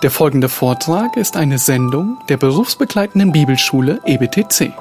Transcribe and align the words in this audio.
Der 0.00 0.12
folgende 0.12 0.48
Vortrag 0.48 1.16
ist 1.16 1.36
eine 1.36 1.58
Sendung 1.58 2.18
der 2.28 2.36
berufsbegleitenden 2.36 3.32
Bibelschule 3.32 4.00
EBTC. 4.04 4.72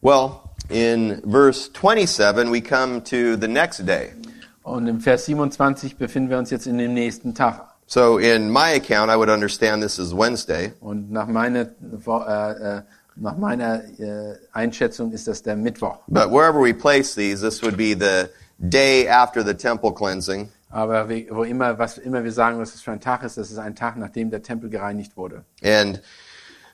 Well, 0.00 0.40
in 0.70 1.20
verse 1.30 1.68
27, 1.74 2.50
we 2.50 2.62
come 2.62 3.02
to 3.04 3.36
the 3.36 3.48
next 3.48 3.84
day. 3.84 4.12
Und 4.76 4.88
im 4.88 5.00
Vers 5.00 5.24
27 5.24 5.96
befinden 5.96 6.28
wir 6.28 6.36
uns 6.36 6.50
jetzt 6.50 6.66
in 6.66 6.76
dem 6.76 6.92
nächsten 6.92 7.34
Tag. 7.34 7.62
So 7.86 8.18
in 8.18 8.50
my 8.50 8.74
account, 8.74 9.10
I 9.10 9.16
would 9.16 9.30
understand 9.30 9.82
this 9.82 9.98
as 9.98 10.14
Wednesday. 10.14 10.74
Und 10.80 11.10
nach 11.10 11.28
meiner, 11.28 11.60
äh, 11.60 12.76
äh, 12.76 12.82
nach 13.14 13.38
meiner 13.38 13.82
äh, 13.98 14.36
Einschätzung 14.52 15.12
ist 15.12 15.28
das 15.28 15.42
der 15.42 15.56
Mittwoch. 15.56 16.00
But 16.08 16.30
wherever 16.30 16.60
we 16.60 16.74
place 16.74 17.14
these, 17.14 17.40
this 17.40 17.62
would 17.62 17.78
be 17.78 17.94
the 17.94 18.28
day 18.58 19.08
after 19.08 19.42
the 19.42 19.54
temple 19.54 19.94
cleansing. 19.94 20.50
Aber 20.68 21.08
wie, 21.08 21.26
wo 21.30 21.44
immer, 21.44 21.78
was 21.78 21.96
immer 21.96 22.22
wir 22.22 22.32
sagen, 22.32 22.58
was 22.58 22.74
es 22.74 22.82
für 22.82 22.90
ein 22.90 23.00
Tag 23.00 23.22
ist, 23.22 23.38
das 23.38 23.50
ist 23.50 23.58
ein 23.58 23.76
Tag, 23.76 23.96
nachdem 23.96 24.30
der 24.30 24.42
Tempel 24.42 24.68
gereinigt 24.68 25.16
wurde. 25.16 25.44
And 25.62 26.02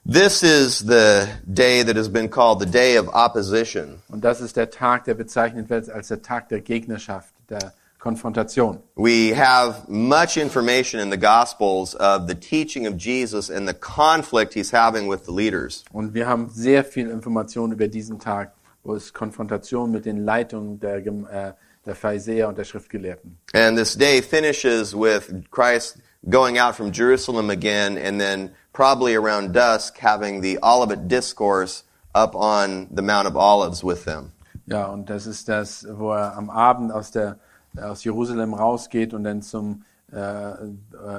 this 0.04 0.42
is 0.42 0.80
the 0.80 1.28
day 1.44 1.84
that 1.84 1.96
has 1.96 2.08
been 2.08 2.28
called 2.28 2.58
the 2.58 2.66
day 2.66 2.98
of 2.98 3.06
opposition. 3.14 4.02
Und 4.08 4.24
das 4.24 4.40
ist 4.40 4.56
der 4.56 4.70
Tag, 4.70 5.04
der 5.04 5.14
bezeichnet 5.14 5.70
wird 5.70 5.88
als 5.88 6.08
der 6.08 6.20
Tag 6.20 6.48
der 6.48 6.62
Gegnerschaft, 6.62 7.32
der 7.48 7.74
Konfrontation. 8.02 8.80
We 8.96 9.28
have 9.28 9.88
much 9.88 10.36
information 10.36 10.98
in 10.98 11.10
the 11.10 11.16
Gospels 11.16 11.94
of 11.94 12.26
the 12.26 12.34
teaching 12.34 12.86
of 12.86 12.96
Jesus 12.96 13.48
and 13.48 13.68
the 13.68 13.74
conflict 13.74 14.54
he's 14.54 14.72
having 14.72 15.06
with 15.06 15.24
the 15.24 15.30
leaders. 15.30 15.84
Und 15.92 16.12
wir 16.12 16.26
haben 16.26 16.48
sehr 16.50 16.82
viel 16.82 17.08
Information 17.10 17.70
über 17.70 17.86
diesen 17.86 18.18
Tag, 18.18 18.54
wo 18.82 18.94
es 18.96 19.12
Konfrontation 19.12 19.92
mit 19.92 20.04
den 20.04 20.24
Leitungen 20.24 20.80
der, 20.80 20.96
äh, 20.96 21.52
der 21.86 21.94
Pharisäer 21.94 22.48
und 22.48 22.58
der 22.58 22.64
Schriftgelehrten. 22.64 23.38
And 23.54 23.78
this 23.78 23.94
day 23.94 24.20
finishes 24.20 24.94
with 24.94 25.32
Christ 25.52 25.98
going 26.28 26.58
out 26.58 26.74
from 26.74 26.90
Jerusalem 26.90 27.50
again 27.50 27.96
and 27.96 28.20
then 28.20 28.50
probably 28.72 29.14
around 29.14 29.52
dusk 29.52 29.98
having 29.98 30.42
the 30.42 30.58
Olivet 30.60 31.06
discourse 31.06 31.84
up 32.16 32.34
on 32.34 32.88
the 32.90 33.02
Mount 33.02 33.28
of 33.28 33.36
Olives 33.36 33.84
with 33.84 34.04
them. 34.04 34.32
Ja, 34.66 34.86
und 34.86 35.08
das 35.08 35.26
ist 35.26 35.48
das, 35.48 35.86
wo 35.88 36.12
er 36.12 36.36
am 36.36 36.50
Abend 36.50 36.90
aus, 36.92 37.12
der, 37.12 37.38
aus 37.80 38.04
Jerusalem 38.04 38.54
rausgeht 38.54 39.14
und 39.14 39.24
dann 39.24 39.42
zum 39.42 39.84
äh, 40.12 40.16
äh, 40.16 40.56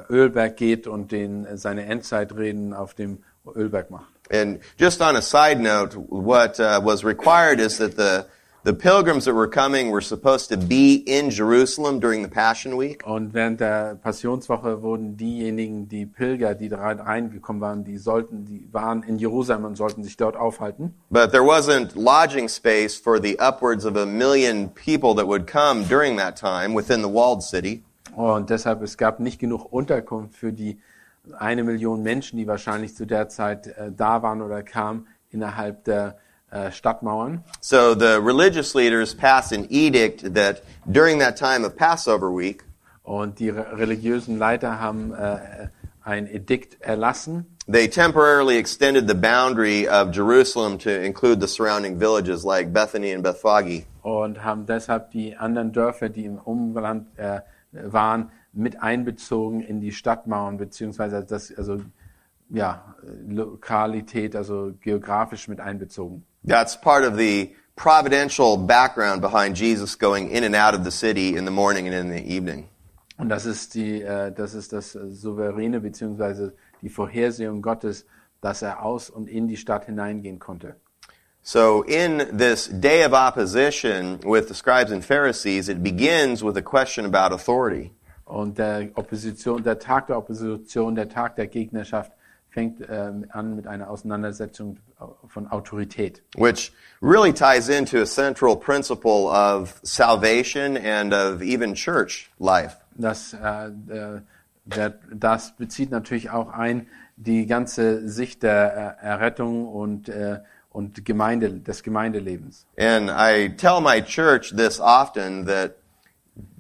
Ölberg 0.10 0.56
geht 0.58 0.88
und 0.88 1.12
den, 1.12 1.58
seine 1.58 1.86
Endzeitreden 1.86 2.74
auf 2.74 2.94
dem 2.94 3.24
Ölberg 3.56 3.90
macht. 3.90 4.14
And 4.32 4.60
just 4.78 5.02
on 5.02 5.16
a 5.16 5.22
side 5.22 5.60
note, 5.60 5.98
what 5.98 6.60
uh, 6.60 6.80
was 6.82 7.04
required 7.04 7.60
is 7.60 7.78
that 7.78 7.96
the 7.98 8.26
the 8.64 8.74
pilgrims 8.74 9.26
that 9.26 9.34
were 9.34 9.48
coming 9.48 9.92
were 9.92 10.02
supposed 10.02 10.50
to 10.50 10.58
be 10.58 11.04
in 11.06 11.30
Jerusalem 11.30 12.00
during 12.00 12.24
the 12.24 12.30
Passion 12.30 12.78
Week. 12.78 13.06
Und 13.06 13.34
während 13.34 13.60
der 13.60 13.96
Passionswoche 13.96 14.82
wurden 14.82 15.18
diejenigen, 15.18 15.88
die 15.90 16.06
Pilger, 16.06 16.56
die 16.56 16.70
da 16.70 16.78
rein- 16.78 17.00
reingekommen 17.00 17.62
waren, 17.62 17.84
die 17.84 17.98
sollten, 17.98 18.46
die 18.46 18.68
waren 18.72 19.04
in 19.04 19.18
Jerusalem 19.18 19.66
und 19.66 19.76
sollten 19.76 20.04
sich 20.04 20.18
dort 20.18 20.36
aufhalten. 20.36 20.94
But 21.10 21.32
there 21.32 21.44
wasn't 21.44 21.96
lodging 21.96 22.48
space 22.48 22.96
for 22.96 23.22
the 23.22 23.38
upwards 23.40 23.86
of 23.86 23.96
a 23.98 24.06
million 24.06 24.70
people 24.70 25.14
that 25.16 25.28
would 25.28 25.46
come 25.46 25.84
during 25.88 26.18
that 26.18 26.38
time 26.38 26.74
within 26.76 27.02
the 27.02 27.10
walled 27.12 27.44
city. 27.44 27.84
Und 28.16 28.50
deshalb, 28.50 28.82
es 28.82 28.98
gab 28.98 29.20
nicht 29.20 29.40
genug 29.40 29.72
Unterkunft 29.72 30.36
für 30.36 30.54
die 30.54 30.80
eine 31.38 31.64
Million 31.64 32.04
Menschen, 32.04 32.38
die 32.38 32.48
wahrscheinlich 32.48 32.96
zu 32.96 33.06
der 33.06 33.30
Zeit 33.30 33.68
äh, 33.68 33.92
da 33.96 34.22
waren 34.24 34.42
oder 34.42 34.62
kamen, 34.62 35.08
innerhalb 35.32 35.84
der 35.86 36.18
Stadtmauern. 36.72 37.44
So 37.62 37.96
the 37.96 38.20
religious 38.22 38.76
leaders 38.76 39.14
passed 39.14 39.52
an 39.52 39.68
edict 39.70 40.34
that 40.36 40.62
during 40.92 41.20
that 41.20 41.36
time 41.38 41.66
of 41.66 41.76
Passover 41.76 42.30
week, 42.32 42.64
Und 43.04 43.40
die 43.40 43.50
re- 43.50 43.78
religiösen 43.78 44.38
Leiter 44.38 44.80
haben 44.80 45.14
äh, 45.14 45.68
ein 46.04 46.28
Edikt 46.28 46.82
erlassen 46.82 47.46
they 47.66 47.88
temporarily 47.88 48.58
extended 48.58 49.08
the 49.08 49.16
boundary 49.16 49.88
of 49.88 50.12
Jerusalem 50.14 50.78
to 50.78 50.90
include 50.90 51.40
the 51.40 51.48
surrounding 51.48 51.98
villages 51.98 52.44
like 52.44 52.74
Bethany 52.74 53.14
and 53.14 53.24
Bethphage. 53.24 53.86
und 54.02 54.44
haben 54.44 54.66
deshalb 54.66 55.12
die 55.12 55.36
anderen 55.38 55.72
Dörfer, 55.72 56.10
die 56.10 56.26
im 56.26 56.38
Umland 56.38 57.08
äh, 57.18 57.40
waren, 57.72 58.32
mit 58.52 58.82
einbezogen 58.84 59.62
in 59.62 59.80
die 59.80 59.92
Stadtmauern, 59.94 60.58
beziehungsweise 60.58 61.24
das, 61.24 61.54
also, 61.58 61.82
ja, 62.50 62.96
Lokalität, 63.28 64.36
also 64.36 64.74
geografisch 64.82 65.48
mit 65.48 65.60
einbezogen. 65.60 66.26
That's 66.46 66.76
part 66.76 67.06
of 67.06 67.18
the 67.18 67.56
providential 67.76 68.58
background 68.58 69.22
behind 69.22 69.56
Jesus 69.56 69.96
going 69.96 70.30
in 70.30 70.44
and 70.44 70.56
out 70.56 70.74
of 70.74 70.84
the 70.84 70.92
city 70.92 71.36
in 71.36 71.46
the 71.46 71.52
morning 71.52 71.88
and 71.88 71.96
in 71.96 72.10
the 72.10 72.22
evening. 72.22 72.70
Und 73.18 73.30
das 73.30 73.46
ist 73.46 73.76
die, 73.76 74.02
äh, 74.02 74.32
das 74.32 74.54
ist 74.54 74.74
das 74.74 74.96
äh, 74.96 75.10
souveräne 75.10 75.80
beziehungsweise 75.80 76.56
die 76.82 76.90
Vorhersehung 76.90 77.62
Gottes, 77.62 78.06
dass 78.42 78.62
er 78.62 78.84
aus 78.84 79.10
und 79.10 79.30
in 79.30 79.48
die 79.48 79.58
Stadt 79.58 79.86
hineingehen 79.86 80.40
konnte. 80.40 80.76
So 81.42 81.84
in 81.84 82.38
this 82.38 82.70
day 82.72 83.06
of 83.06 83.14
opposition 83.14 84.20
with 84.24 84.48
the 84.48 84.54
scribes 84.54 84.92
and 84.92 85.04
Pharisees, 85.04 85.68
it 85.68 85.84
begins 85.84 86.42
with 86.44 86.58
a 86.58 86.62
question 86.62 87.06
about 87.06 87.34
authority. 87.34 87.92
Und 88.26 88.58
der 88.58 88.90
Opposition, 88.96 89.62
der 89.64 89.78
Tag 89.78 90.08
der 90.08 90.18
Opposition, 90.18 90.96
der 90.96 91.10
Tag 91.10 91.36
der 91.36 91.48
Gegnerschaft 91.48 92.12
fängt 92.54 92.84
ähm, 92.88 93.26
an 93.30 93.56
mit 93.56 93.68
einer 93.68 93.90
Auseinandersetzung 93.90 94.78
von 95.28 95.48
Autorität. 95.48 96.22
which 96.38 96.72
really 97.02 97.34
ties 97.34 97.68
into 97.68 98.02
a 98.02 98.06
central 98.06 98.56
principle 98.56 99.28
of 99.28 99.80
salvation 99.84 100.78
and 100.78 101.14
of 101.14 101.42
even 101.42 101.74
church 101.74 102.30
life. 102.40 102.78
Das, 102.96 103.34
äh, 103.34 103.68
äh, 103.68 104.22
der, 104.66 104.94
das 105.12 105.56
bezieht 105.56 105.90
natürlich 105.92 106.30
auch 106.30 106.50
ein 106.54 106.88
die 107.16 107.46
ganze 107.48 108.08
Sicht 108.08 108.44
der 108.44 108.98
äh, 109.02 109.06
Errettung 109.06 109.68
und, 109.68 110.10
äh, 110.10 110.40
und 110.72 111.04
Gemeinde, 111.06 111.60
des 111.60 111.84
Gemeindelebens. 111.84 112.66
And 112.78 113.10
I 113.10 113.50
tell 113.50 113.82
my 113.82 114.02
church 114.02 114.54
this 114.56 114.80
often 114.80 115.46
that 115.48 115.76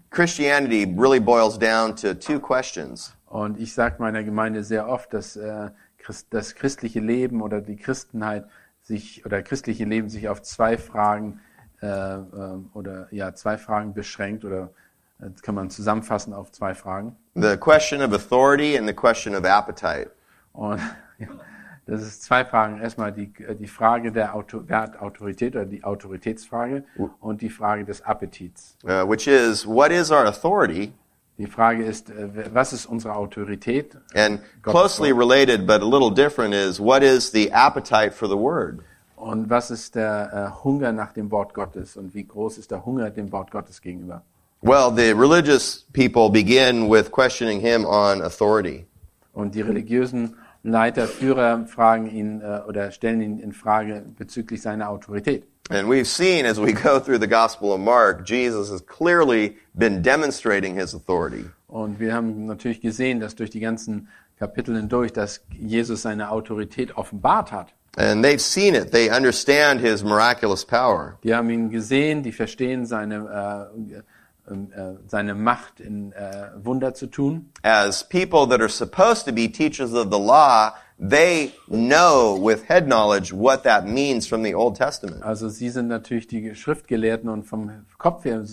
Christianity 0.09 0.86
really 0.98 1.20
boils 1.20 1.58
down 1.58 1.96
to 1.98 2.14
two 2.14 2.40
questions. 2.40 3.14
Und 3.28 3.59
ich 3.59 3.74
sage 3.74 3.96
meiner 3.98 4.24
Gemeinde 4.24 4.64
sehr 4.64 4.88
oft, 4.88 5.12
dass 5.12 5.36
äh, 5.36 5.72
das 6.30 6.56
christliche 6.56 7.00
Leben 7.00 7.41
oder 7.41 7.62
die 7.62 7.78
Christenheit 7.78 8.46
sich 8.81 9.25
oder 9.25 9.41
christliche 9.41 9.86
Leben 9.86 10.09
sich 10.09 10.30
auf 10.30 10.41
zwei 10.41 10.78
Fragen 10.78 11.40
äh, 11.81 11.88
äh, 11.88 12.19
oder 12.74 13.08
ja 13.12 13.34
zwei 13.34 13.58
Fragen 13.58 13.94
beschränkt 13.94 14.46
oder 14.46 14.69
äh, 15.22 15.30
kann 15.41 15.56
man 15.56 15.69
zusammenfassen 15.69 16.34
auf 16.34 16.52
zwei 16.52 16.74
Fragen. 16.74 17.16
The 17.36 17.58
question 17.58 18.02
of 18.02 18.14
authority 18.14 18.78
and 18.78 18.88
the 18.88 18.94
question 18.94 19.36
of 19.36 19.46
appetite. 19.46 20.12
Und 20.52 20.80
ja, 21.19 21.28
das 21.86 22.02
ist 22.02 22.24
zwei 22.24 22.46
Fragen. 22.46 22.80
Erstmal 22.80 23.12
die, 23.12 23.34
die 23.59 23.68
Frage 23.68 24.12
der 24.12 24.35
Auto, 24.35 24.64
hat 24.70 25.00
Autorität 25.02 25.56
oder 25.56 25.66
die 25.66 25.84
Autoritätsfrage 25.84 26.85
und 27.20 27.41
die 27.41 27.50
Frage 27.50 27.84
des 27.84 28.02
Appetits. 28.02 28.78
Uh, 28.84 29.08
which 29.08 29.28
is, 29.28 29.68
what 29.68 29.91
is 29.91 30.12
our 30.12 30.25
authority? 30.25 30.94
Die 31.38 31.48
Frage 31.48 31.84
ist, 31.84 32.10
äh, 32.10 32.54
was 32.54 32.74
ist 32.74 32.86
unsere 32.86 33.16
Autorität? 33.16 33.98
And 34.14 34.42
closely 34.62 35.12
related, 35.12 35.66
but 35.66 35.82
a 35.82 35.86
little 35.86 36.12
different, 36.12 36.54
is 36.54 36.80
what 36.80 37.02
is 37.02 37.32
the 37.32 37.52
appetite 37.52 38.12
for 38.12 38.28
the 38.28 38.38
word? 38.38 38.84
Und 39.16 39.50
was 39.50 39.72
ist 39.72 39.96
der 39.96 40.54
äh, 40.54 40.64
Hunger 40.64 40.92
nach 40.92 41.14
dem 41.14 41.32
Wort 41.32 41.54
Gottes? 41.54 41.98
Und 41.98 42.14
wie 42.14 42.26
groß 42.26 42.58
ist 42.58 42.72
der 42.72 42.86
Hunger 42.86 43.10
dem 43.10 43.32
Wort 43.32 43.52
Gottes 43.52 43.82
gegenüber? 43.82 44.22
Well, 44.62 44.92
the 44.96 45.12
religious 45.12 45.86
people 45.94 46.30
begin 46.30 46.90
with 46.90 47.12
questioning 47.12 47.59
him 47.59 47.86
on 47.86 48.22
authority. 48.22 48.86
Und 49.34 49.56
die 49.56 49.62
religiösen 49.62 50.36
Leiter, 50.62 51.08
Führer 51.08 51.66
fragen 51.66 52.09
ihn 52.09 52.41
äh, 52.41 52.62
oder 52.68 52.91
stellen 52.91 53.22
ihn 53.22 53.40
in 53.40 53.53
Frage 53.53 54.06
bezüglich 54.18 54.62
seiner 54.62 54.90
Autorität. 54.90 55.46
And 55.70 55.88
we've 55.88 56.08
seen 56.08 56.46
as 56.46 56.60
we 56.60 56.74
go 56.74 57.00
through 57.00 57.20
the 57.20 57.28
Gospel 57.28 57.74
of 57.74 57.80
Mark, 57.80 58.26
Jesus 58.26 58.70
has 58.70 58.82
clearly 58.82 59.56
been 59.74 60.02
demonstrating 60.02 60.76
his 60.76 60.94
authority. 60.94 61.46
Und 61.68 62.00
wir 62.00 62.14
haben 62.14 62.46
natürlich 62.46 62.82
gesehen, 62.82 63.22
dass 63.22 63.36
durch 63.36 63.50
die 63.50 63.62
ganzen 63.62 64.10
Kapitel 64.38 64.76
hindurch, 64.76 65.14
dass 65.14 65.40
Jesus 65.52 66.02
seine 66.02 66.32
Autorität 66.32 66.98
offenbart 66.98 67.52
hat. 67.52 67.74
And 67.96 68.24
they've 68.24 68.42
seen 68.42 68.76
it. 68.76 68.92
They 68.92 69.10
understand 69.10 69.80
his 69.80 70.04
miraculous 70.04 70.66
power. 70.66 71.18
Die 71.24 71.34
haben 71.34 71.50
ihn 71.50 71.70
gesehen, 71.70 72.24
die 72.24 72.32
verstehen 72.32 72.86
seine, 72.86 73.72
äh, 74.48 74.52
äh, 74.52 74.54
äh 74.54 74.98
seine 75.08 75.34
Macht 75.34 75.80
in 75.80 76.12
äh, 76.12 76.50
Wunder 76.62 76.94
zu 76.94 77.08
tun. 77.08 77.52
As 77.62 78.04
people 78.04 78.48
that 78.48 78.60
are 78.60 78.70
supposed 78.70 79.26
to 79.26 79.32
be 79.32 79.48
teachers 79.48 79.94
of 79.94 80.12
the 80.12 80.20
law, 80.20 80.74
they 81.09 81.53
know 81.67 82.35
with 82.35 82.64
head 82.67 82.88
knowledge 82.88 83.34
what 83.34 83.64
that 83.64 83.85
means 83.85 84.28
from 84.28 84.44
the 84.44 84.53
Old 84.53 84.76
Testament. 84.78 85.23
Also 85.23 85.50
sie 85.50 85.70
sind 85.70 85.88
natürlich 85.88 86.28
die 86.28 86.55
Schriftgelehrten 86.55 87.29
und 87.29 87.44
vom 87.44 87.85
Kopf 87.97 88.26
her 88.26 88.44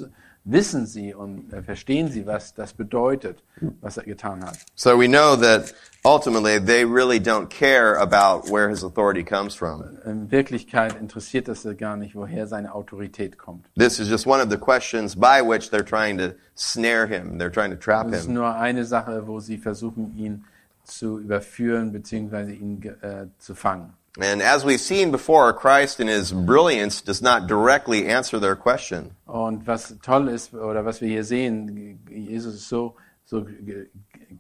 wissen 0.45 0.87
sie 0.87 1.15
und 1.15 1.53
äh, 1.53 1.63
verstehen 1.63 2.09
sie, 2.11 2.27
was 2.27 2.55
das 2.55 2.73
bedeutet, 2.73 3.43
was 3.81 3.99
er 3.99 4.05
getan 4.05 4.43
hat. 4.45 4.57
So 4.75 4.99
we 4.99 5.07
know 5.07 5.37
that 5.37 5.75
ultimately 6.03 6.59
they 6.59 6.85
really 6.85 7.19
don't 7.21 7.51
care 7.51 7.99
about 8.01 8.51
where 8.51 8.69
his 8.71 8.83
authority 8.83 9.23
comes 9.23 9.55
from. 9.55 9.85
In 10.07 10.31
Wirklichkeit 10.31 10.97
interessiert 10.99 11.47
das 11.47 11.63
sie 11.63 11.75
gar 11.77 11.97
nicht, 11.97 12.15
woher 12.15 12.47
seine 12.47 12.75
Autorität 12.75 13.37
kommt. 13.37 13.67
This 13.77 13.99
is 14.01 14.09
just 14.09 14.27
one 14.27 14.43
of 14.43 14.51
the 14.51 14.57
questions 14.59 15.15
by 15.15 15.43
which 15.43 15.71
they're 15.71 15.85
trying 15.85 16.17
to 16.19 16.35
snare 16.57 17.07
him. 17.07 17.39
They're 17.39 17.53
trying 17.53 17.71
to 17.71 17.77
trap 17.79 18.11
Das 18.11 18.21
ist 18.21 18.27
him. 18.27 18.35
nur 18.35 18.55
eine 18.57 18.85
Sache, 18.87 19.27
wo 19.27 19.41
sie 19.41 19.59
versuchen, 19.59 20.17
ihn 20.17 20.45
zu 20.91 21.19
überführen 21.19 21.93
bzw. 21.93 22.53
ihn 22.53 22.83
äh, 22.83 23.27
zu 23.39 23.55
fangen. 23.55 23.95
And 24.19 24.43
as 24.43 24.65
we've 24.65 24.79
seen 24.79 25.13
before, 25.13 25.53
Christ 25.53 26.01
in 26.01 26.09
his 26.09 26.33
brilliance 26.33 27.01
does 27.01 27.23
not 27.23 27.47
directly 27.47 28.09
answer 28.09 28.41
their 28.41 28.57
question. 28.57 29.13
Und 29.27 29.67
was 29.69 29.97
toll 30.03 30.29
ist, 30.29 30.53
oder 30.53 30.85
was 30.85 31.01
wir 31.01 31.09
hier 31.09 31.23
sehen, 31.23 32.01
Jesus 32.11 32.55
ist 32.55 32.69
so, 32.69 32.97
so 33.25 33.47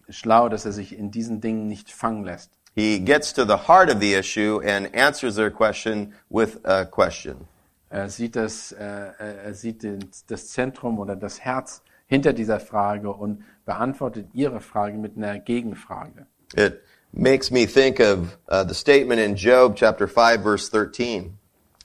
schlau, 0.08 0.48
dass 0.48 0.64
er 0.66 0.72
sich 0.72 0.98
in 0.98 1.12
diesen 1.12 1.40
Dingen 1.40 1.68
nicht 1.68 1.92
fangen 1.92 2.24
lässt. 2.24 2.50
He 2.74 2.98
gets 2.98 3.32
to 3.32 3.44
the 3.44 3.68
heart 3.68 3.90
of 3.90 4.00
the 4.00 4.14
issue 4.14 4.60
and 4.64 4.92
answers 4.94 5.36
their 5.36 5.50
question 5.50 6.14
with 6.28 6.58
a 6.64 6.84
question. 6.84 7.46
Er 7.90 8.08
sieht 8.08 8.36
das, 8.36 8.72
äh, 8.72 8.84
er 8.84 9.42
er 9.44 9.54
sieht 9.54 9.86
das 10.28 10.48
Zentrum 10.48 10.98
oder 10.98 11.16
das 11.16 11.40
Herz 11.40 11.82
hinter 12.06 12.32
dieser 12.32 12.58
Frage 12.58 13.12
und 13.12 13.44
beantwortet 13.64 14.28
ihre 14.32 14.60
Frage 14.60 14.98
mit 14.98 15.16
einer 15.16 15.38
Gegenfrage. 15.38 16.26
It 16.56 16.82
makes 17.12 17.50
me 17.50 17.66
think 17.66 18.00
of 18.00 18.36
uh, 18.48 18.64
the 18.64 18.74
statement 18.74 19.20
in 19.20 19.36
Job 19.36 19.76
chapter 19.76 20.06
5 20.06 20.42
verse 20.42 20.68
13. 20.68 21.36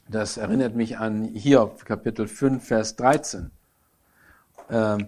Das 0.09 0.37
erinnert 0.37 0.75
mich 0.75 0.97
an 0.99 1.33
Hiob, 1.33 1.83
Kapitel 1.85 2.27
5, 2.27 2.63
Vers 2.63 2.95
13. 2.95 3.49
Ähm, 4.69 5.07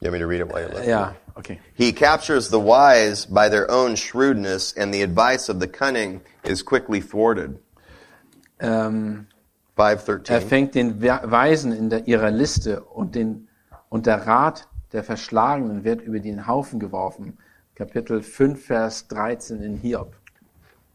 You 0.00 0.10
want 0.10 0.14
me 0.14 0.18
to 0.20 0.26
read 0.26 0.40
it 0.40 0.48
while 0.48 0.60
you're 0.62 0.68
listening? 0.70 0.88
ja, 0.90 1.14
okay. 1.36 1.60
He 1.74 1.92
captures 1.92 2.48
the 2.50 2.58
wise 2.60 3.26
by 3.26 3.48
their 3.48 3.70
own 3.70 3.94
shrewdness, 3.96 4.72
and 4.76 4.92
the 4.92 5.02
advice 5.02 5.48
of 5.48 5.60
the 5.60 5.66
cunning 5.68 6.20
is 6.44 6.62
quickly 6.62 7.00
thwarted. 7.00 7.58
Ähm, 8.60 9.26
513. 9.76 10.34
Er 10.34 10.40
fängt 10.42 10.74
den 10.74 11.00
We- 11.02 11.20
Weisen 11.22 11.72
in 11.72 11.90
der, 11.90 12.06
ihrer 12.06 12.30
Liste 12.30 12.82
und, 12.84 13.14
den, 13.14 13.48
und 13.88 14.06
der 14.06 14.26
Rat 14.26 14.66
der 14.92 15.02
Verschlagenen 15.04 15.84
wird 15.84 16.00
über 16.02 16.20
den 16.20 16.46
Haufen 16.46 16.78
geworfen. 16.80 17.36
Kapitel 17.76 18.22
5, 18.22 18.60
Vers 18.60 19.02
13 19.08 19.62
in 19.62 19.78
Hiob. 19.78 20.12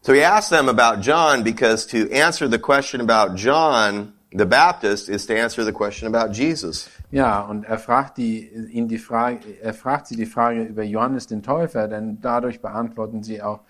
So 0.02 0.14
he 0.14 0.22
asks 0.22 0.48
them 0.48 0.68
about 0.68 1.02
John 1.02 1.42
because 1.42 1.86
to 1.88 2.10
answer 2.10 2.48
the 2.48 2.58
question 2.58 3.00
about 3.00 3.36
John 3.36 4.14
the 4.32 4.46
Baptist 4.46 5.08
is 5.08 5.26
to 5.26 5.36
answer 5.36 5.64
the 5.64 5.72
question 5.72 6.06
about 6.06 6.32
Jesus. 6.32 6.88
Ja, 7.10 7.40
und 7.40 7.64
er 7.64 7.78
fragt 7.78 8.16
die, 8.16 8.48
ihn 8.72 8.88
die 8.88 8.98
Frage, 8.98 9.40
er 9.60 9.74
fragt 9.74 10.06
sie 10.06 10.16
die 10.16 10.26
Frage 10.26 10.62
über 10.62 10.84
Johannes 10.84 11.26
den 11.26 11.42
Täufer, 11.42 11.88
denn 11.88 12.18
dadurch 12.20 12.60
beantworten 12.60 13.22
sie 13.22 13.42
auch 13.42 13.60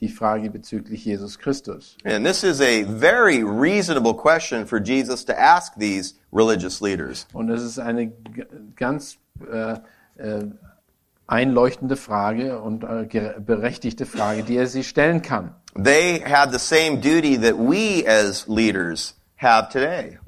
die 0.00 0.08
Frage 0.08 0.50
bezüglich 0.50 1.04
Jesus 1.04 1.38
Christus. 1.38 1.96
And 2.04 2.24
this 2.24 2.44
is 2.44 2.60
a 2.60 2.84
very 2.84 3.42
reasonable 3.42 4.14
question 4.14 4.66
for 4.66 4.78
Jesus 4.78 5.24
to 5.24 5.38
ask 5.38 5.74
these 5.76 6.14
religious 6.32 6.80
leaders. 6.80 7.26
Und 7.32 7.50
es 7.50 7.62
ist 7.62 7.78
eine 7.78 8.12
ganz 8.76 9.18
äh, 9.50 9.78
äh, 10.16 10.46
einleuchtende 11.26 11.96
Frage 11.96 12.60
und 12.60 12.84
äh, 12.84 13.34
berechtigte 13.40 14.06
Frage, 14.06 14.42
die 14.42 14.56
er 14.56 14.66
sie 14.66 14.84
stellen 14.84 15.22
kann. 15.22 15.54
They 15.82 16.20
had 16.20 16.52
the 16.52 16.58
same 16.58 16.98
duty 16.98 17.38
that 17.38 17.56
we 17.58 18.04
as 18.06 18.46
leaders 18.46 19.14
have 19.36 19.70
today. 19.72 20.18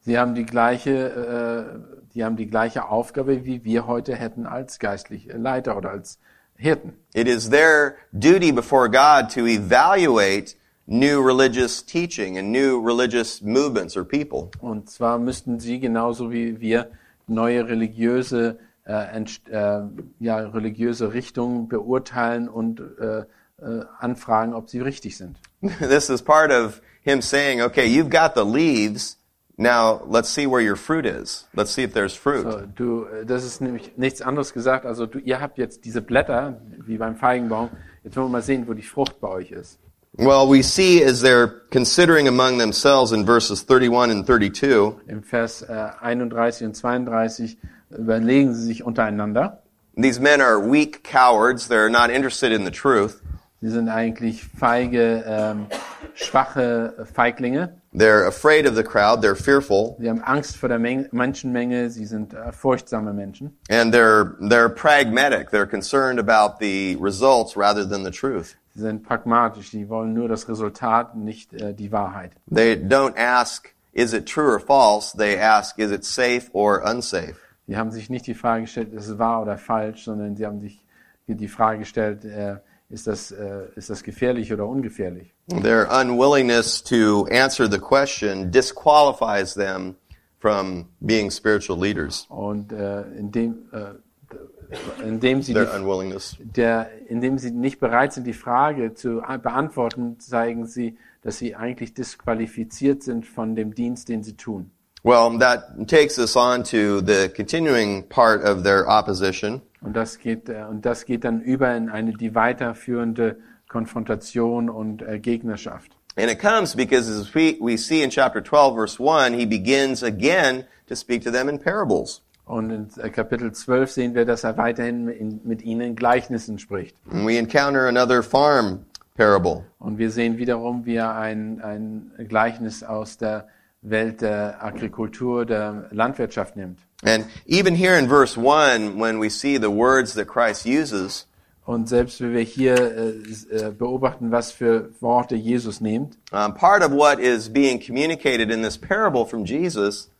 Sie 0.00 0.18
haben 0.18 0.34
die 0.34 0.44
gleiche, 0.44 0.90
äh, 0.90 2.08
die 2.14 2.24
haben 2.24 2.36
die 2.36 2.48
gleiche 2.48 2.88
Aufgabe, 2.88 3.44
wie 3.44 3.64
wir 3.64 3.86
heute 3.86 4.14
hätten 4.14 4.46
als 4.46 4.78
geistliche 4.78 5.36
Leiter 5.36 5.76
oder 5.76 5.90
als 5.90 6.18
Hirten. 6.56 6.94
It 7.14 7.26
is 7.26 7.50
their 7.50 7.96
duty 8.12 8.52
before 8.52 8.88
God 8.88 9.32
to 9.34 9.46
evaluate 9.46 10.56
new 10.86 11.20
religious 11.20 11.84
teaching 11.84 12.38
and 12.38 12.52
new 12.52 12.78
religious 12.78 13.40
movements 13.42 13.96
or 13.96 14.04
people. 14.04 14.50
Und 14.60 14.90
zwar 14.90 15.18
müssten 15.18 15.58
sie 15.58 15.80
genauso 15.80 16.30
wie 16.30 16.60
wir 16.60 16.90
neue 17.26 17.66
religiöse, 17.66 18.58
äh, 18.84 19.22
äh, 19.50 19.82
ja, 20.18 20.36
religiöse 20.38 21.12
Richtungen 21.12 21.68
beurteilen 21.68 22.48
und 22.48 22.80
äh, 22.80 23.24
äh, 23.60 23.84
anfragen, 23.98 24.54
ob 24.54 24.68
sie 24.68 24.80
richtig 24.80 25.16
sind. 25.16 25.38
this 25.78 26.10
is 26.10 26.22
part 26.22 26.50
of 26.50 26.80
him 27.02 27.22
saying, 27.22 27.62
okay, 27.62 27.86
you've 27.86 28.10
got 28.10 28.34
the 28.34 28.44
leaves. 28.44 29.18
Now 29.56 30.02
let's 30.06 30.28
see 30.28 30.46
where 30.46 30.60
your 30.60 30.76
fruit 30.76 31.06
is. 31.06 31.46
Let's 31.54 31.72
see 31.72 31.84
if 31.84 31.92
there's 31.92 32.14
fruit. 32.14 32.42
So, 32.42 32.62
du, 32.74 33.04
äh, 33.04 33.24
das 33.24 33.44
ist 33.44 33.60
nämlich 33.60 33.92
nichts 33.96 34.22
anderes 34.22 34.52
gesagt. 34.52 34.86
Also 34.86 35.06
du, 35.06 35.18
ihr 35.18 35.40
habt 35.40 35.58
jetzt 35.58 35.84
diese 35.84 36.02
Blätter, 36.02 36.60
wie 36.84 36.98
beim 36.98 37.16
Feigenbaum. 37.16 37.70
Jetzt 38.02 38.16
wollen 38.16 38.26
wir 38.26 38.32
mal 38.32 38.42
sehen, 38.42 38.66
wo 38.66 38.74
die 38.74 38.82
Frucht 38.82 39.20
bei 39.20 39.28
euch 39.28 39.52
ist. 39.52 39.78
Well, 40.14 40.46
we 40.46 40.62
see 40.62 41.02
as 41.02 41.22
they're 41.22 41.62
considering 41.70 42.28
among 42.28 42.58
themselves 42.58 43.12
in 43.12 43.24
verses 43.24 43.64
31 43.64 44.10
and 44.10 44.26
32, 44.26 44.96
Im 45.06 45.22
Vers 45.22 45.62
äh, 45.62 45.88
31 46.00 46.66
und 46.66 46.76
32 46.76 47.56
überlegen 47.96 48.54
sie 48.54 48.64
sich 48.64 48.84
untereinander. 48.84 49.62
these 49.96 50.18
men 50.20 50.40
are 50.40 50.58
weak 50.58 51.02
cowards. 51.02 51.68
They're 51.68 51.90
not 51.90 52.10
interested 52.10 52.52
in 52.52 52.64
the 52.64 52.70
truth. 52.70 53.20
Sie 53.60 53.68
sind 53.68 53.88
eigentlich 53.88 54.44
feige, 54.44 55.22
ähm, 55.24 55.66
schwache 56.14 57.06
Feiglinge. 57.14 57.74
They're 57.94 58.26
afraid 58.26 58.66
of 58.66 58.74
the 58.74 58.82
crowd. 58.82 59.22
They're 59.22 59.36
fearful. 59.36 59.96
Sie 60.00 60.08
haben 60.08 60.22
Angst 60.22 60.56
vor 60.56 60.68
der 60.68 60.78
Menge, 60.78 61.08
Menschenmenge. 61.12 61.90
Sie 61.90 62.06
sind 62.06 62.34
äh, 62.34 62.50
furchtsame 62.50 63.12
Menschen. 63.12 63.56
And 63.70 63.94
they're, 63.94 64.34
they're 64.40 64.68
pragmatic. 64.68 65.50
They're 65.50 65.66
concerned 65.66 66.18
about 66.18 66.58
the 66.58 66.96
results 67.00 67.56
rather 67.56 67.84
than 67.88 68.02
the 68.02 68.10
truth. 68.10 68.56
Sie 68.74 68.80
sind 68.80 69.04
pragmatisch. 69.04 69.70
Sie 69.70 69.88
wollen 69.88 70.14
nur 70.14 70.28
das 70.28 70.48
Resultat, 70.48 71.14
nicht 71.14 71.52
äh, 71.52 71.74
die 71.74 71.92
Wahrheit. 71.92 72.32
They 72.50 72.74
don't 72.74 73.16
ask, 73.16 73.74
is 73.92 74.12
it 74.12 74.26
true 74.26 74.50
or 74.54 74.58
false? 74.58 75.12
They 75.16 75.38
ask, 75.38 75.78
is 75.78 75.92
it 75.92 76.04
safe 76.04 76.50
or 76.52 76.82
unsafe? 76.84 77.36
Sie 77.66 77.76
haben 77.76 77.90
sich 77.90 78.10
nicht 78.10 78.26
die 78.26 78.34
Frage 78.34 78.62
gestellt, 78.62 78.92
ist 78.92 79.08
es 79.08 79.18
wahr 79.18 79.42
oder 79.42 79.56
falsch, 79.56 80.04
sondern 80.04 80.36
sie 80.36 80.46
haben 80.46 80.60
sich 80.60 80.84
die 81.26 81.48
Frage 81.48 81.80
gestellt, 81.80 82.24
äh, 82.24 82.56
ist, 82.88 83.06
das, 83.06 83.30
äh, 83.30 83.68
ist 83.74 83.88
das 83.88 84.02
gefährlich 84.02 84.52
oder 84.52 84.66
ungefährlich? 84.66 85.32
Their 85.62 85.88
unwillingness 85.90 86.82
to 86.82 87.26
answer 87.30 87.70
the 87.70 87.78
question 87.78 88.50
disqualifies 88.50 89.54
them 89.54 89.96
from 90.38 90.88
being 91.00 91.30
spiritual 91.30 91.78
leaders. 91.78 92.26
Und 92.28 92.72
äh, 92.72 93.02
indem, 93.12 93.70
äh, 93.72 95.06
indem, 95.06 95.40
sie 95.40 95.54
Their 95.54 95.66
die, 95.66 95.80
unwillingness. 95.80 96.36
der, 96.40 96.90
indem 97.08 97.38
sie 97.38 97.50
nicht 97.50 97.80
bereit 97.80 98.12
sind, 98.12 98.26
die 98.26 98.34
Frage 98.34 98.94
zu 98.94 99.22
beantworten, 99.42 100.18
zeigen 100.20 100.66
sie, 100.66 100.98
dass 101.22 101.38
sie 101.38 101.54
eigentlich 101.54 101.94
disqualifiziert 101.94 103.02
sind 103.02 103.24
von 103.24 103.54
dem 103.54 103.74
Dienst, 103.74 104.08
den 104.08 104.22
sie 104.22 104.36
tun. 104.36 104.70
Well, 105.04 105.36
that 105.38 105.88
takes 105.88 106.16
us 106.18 106.36
on 106.36 106.62
to 106.64 107.00
the 107.00 107.28
continuing 107.34 108.04
part 108.04 108.44
of 108.44 108.62
their 108.62 108.88
opposition. 108.88 109.62
Und 109.80 109.96
das 109.96 110.18
geht, 110.18 110.48
äh, 110.48 110.64
und 110.70 110.86
das 110.86 111.04
geht 111.06 111.24
dann 111.24 111.40
über 111.40 111.74
in 111.74 111.88
eine 111.88 112.12
die 112.12 112.36
weiterführende 112.36 113.36
Konfrontation 113.68 114.70
und 114.70 115.02
äh, 115.02 115.18
Gegnerschaft. 115.18 115.90
And 116.16 116.30
it 116.30 116.38
comes 116.38 116.76
because 116.76 117.10
as 117.10 117.34
we, 117.34 117.56
we 117.60 117.76
see 117.76 118.02
in 118.02 118.10
chapter 118.10 118.40
12 118.40 118.74
verse 118.74 119.00
1, 119.00 119.34
he 119.34 119.46
begins 119.46 120.02
again 120.04 120.66
to 120.86 120.94
speak 120.94 121.24
to 121.24 121.32
them 121.32 121.48
in 121.48 121.58
parables. 121.58 122.22
Und 122.44 122.70
in 122.70 122.88
äh, 123.02 123.10
Kapitel 123.10 123.52
12 123.52 123.90
sehen 123.90 124.14
wir, 124.14 124.24
dass 124.24 124.44
er 124.44 124.56
weiterhin 124.56 125.08
in, 125.08 125.40
mit 125.42 125.62
ihnen 125.62 125.80
in 125.80 125.96
Gleichnissen 125.96 126.60
spricht. 126.60 126.94
And 127.10 127.26
we 127.26 127.38
encounter 127.38 127.88
another 127.88 128.22
farm 128.22 128.84
parable. 129.16 129.64
Und 129.80 129.98
wir 129.98 130.10
sehen 130.10 130.38
wiederum, 130.38 130.86
wie 130.86 130.96
er 130.96 131.16
ein, 131.16 131.60
ein 131.60 132.12
Gleichnis 132.28 132.84
aus 132.84 133.16
der 133.16 133.48
Welt 133.82 134.20
der 134.20 134.62
Agrikultur, 134.64 135.44
der 135.44 135.88
Landwirtschaft 135.90 136.56
nimmt. 136.56 136.78
And 137.04 137.26
even 137.46 137.74
here 137.74 137.98
in 137.98 138.08
verse 138.08 138.36
1, 138.36 138.96
when 138.96 139.20
we 139.20 139.28
see 139.28 139.58
the 139.58 139.70
words 139.70 140.14
that 140.14 140.28
Christ 140.28 140.64
uses, 140.66 141.26
Und 141.64 141.88
selbst 141.88 142.20
wenn 142.20 142.32
wir 142.32 142.42
hier 142.42 142.74
äh, 142.74 143.10
äh, 143.50 143.70
beobachten, 143.70 144.32
was 144.32 144.50
für 144.50 144.90
Worte 145.00 145.36
Jesus 145.36 145.80
nimmt, 145.80 146.18
um, 146.32 146.54
part 146.54 146.82
of 146.82 146.90
what 146.90 147.20
is 147.20 147.48
being 147.52 147.80
communicated 147.80 148.50
in 148.50 148.62
this 148.62 148.76
parable 148.76 149.24
from 149.24 149.44
Jesus 149.44 150.10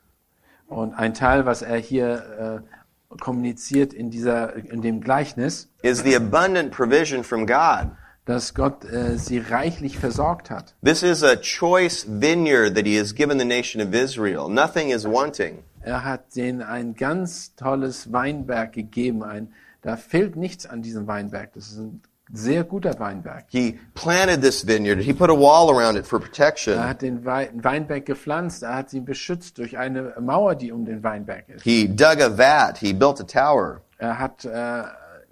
und 0.69 0.95
ein 0.95 1.15
Teil, 1.15 1.45
was 1.45 1.63
er 1.63 1.79
hier 1.79 2.63
äh, 2.63 3.17
kommuniziert 3.19 3.93
in 3.93 4.11
dieser, 4.11 4.55
in 4.55 4.83
dem 4.83 5.01
Gleichnis, 5.01 5.69
is 5.83 6.03
the 6.05 6.15
abundant 6.15 6.71
provision 6.71 7.25
from 7.25 7.45
God. 7.45 7.91
Dass 8.25 8.55
Gott 8.55 8.85
äh, 8.85 9.19
sie 9.19 9.39
reichlich 9.39 9.99
versorgt 9.99 10.51
hat. 10.51 10.75
This 10.85 11.03
is 11.03 11.23
a 11.25 11.37
choice 11.37 12.07
vineyard 12.09 12.75
that 12.77 12.87
he 12.87 12.99
has 12.99 13.15
given 13.15 13.39
the 13.39 13.45
nation 13.45 13.81
of 13.87 13.93
Israel. 13.95 14.49
Nothing 14.49 14.91
is 14.91 15.05
wanting. 15.05 15.65
Er 15.81 16.05
hat 16.05 16.37
denen 16.37 16.63
ein 16.63 16.95
ganz 16.95 17.55
tolles 17.57 18.13
Weinberg 18.13 18.73
gegeben. 18.73 19.25
Ein, 19.25 19.53
da 19.83 19.97
fehlt 19.97 20.37
nichts 20.37 20.67
an 20.67 20.83
diesem 20.83 21.09
Weinberg. 21.09 21.53
Das 21.55 21.73
ist 21.73 21.79
ein 21.79 22.03
sehr 22.33 22.63
guter 22.63 22.97
Weinberg. 23.01 23.47
He 23.49 23.81
planted 23.95 24.41
this 24.41 24.65
vineyard. 24.65 25.01
He 25.01 25.13
put 25.13 25.29
a 25.29 25.35
wall 25.37 25.69
around 25.69 25.99
it 25.99 26.07
for 26.07 26.21
Er 26.21 26.25
protection. 26.27 26.79
hat 26.89 27.03
den 27.03 27.25
Wei- 27.25 27.51
Weinberg 27.55 28.07
gepflanzt, 28.07 28.63
er 28.63 28.77
hat 28.77 28.93
ihn 28.93 29.05
beschützt 29.05 29.59
durch 29.59 29.77
eine 29.77 30.15
Mauer, 30.21 30.55
die 30.55 30.71
um 30.71 30.85
den 30.85 31.03
Weinberg 31.03 31.49
ist. 31.49 31.65
He 31.65 31.89
dug 31.89 32.21
a 32.23 32.39
vat. 32.39 32.79
He 32.79 32.93
built 32.93 33.21
a 33.21 33.25
tower. 33.25 33.81
Er 33.99 34.21
hat 34.21 34.45
äh, 34.45 34.85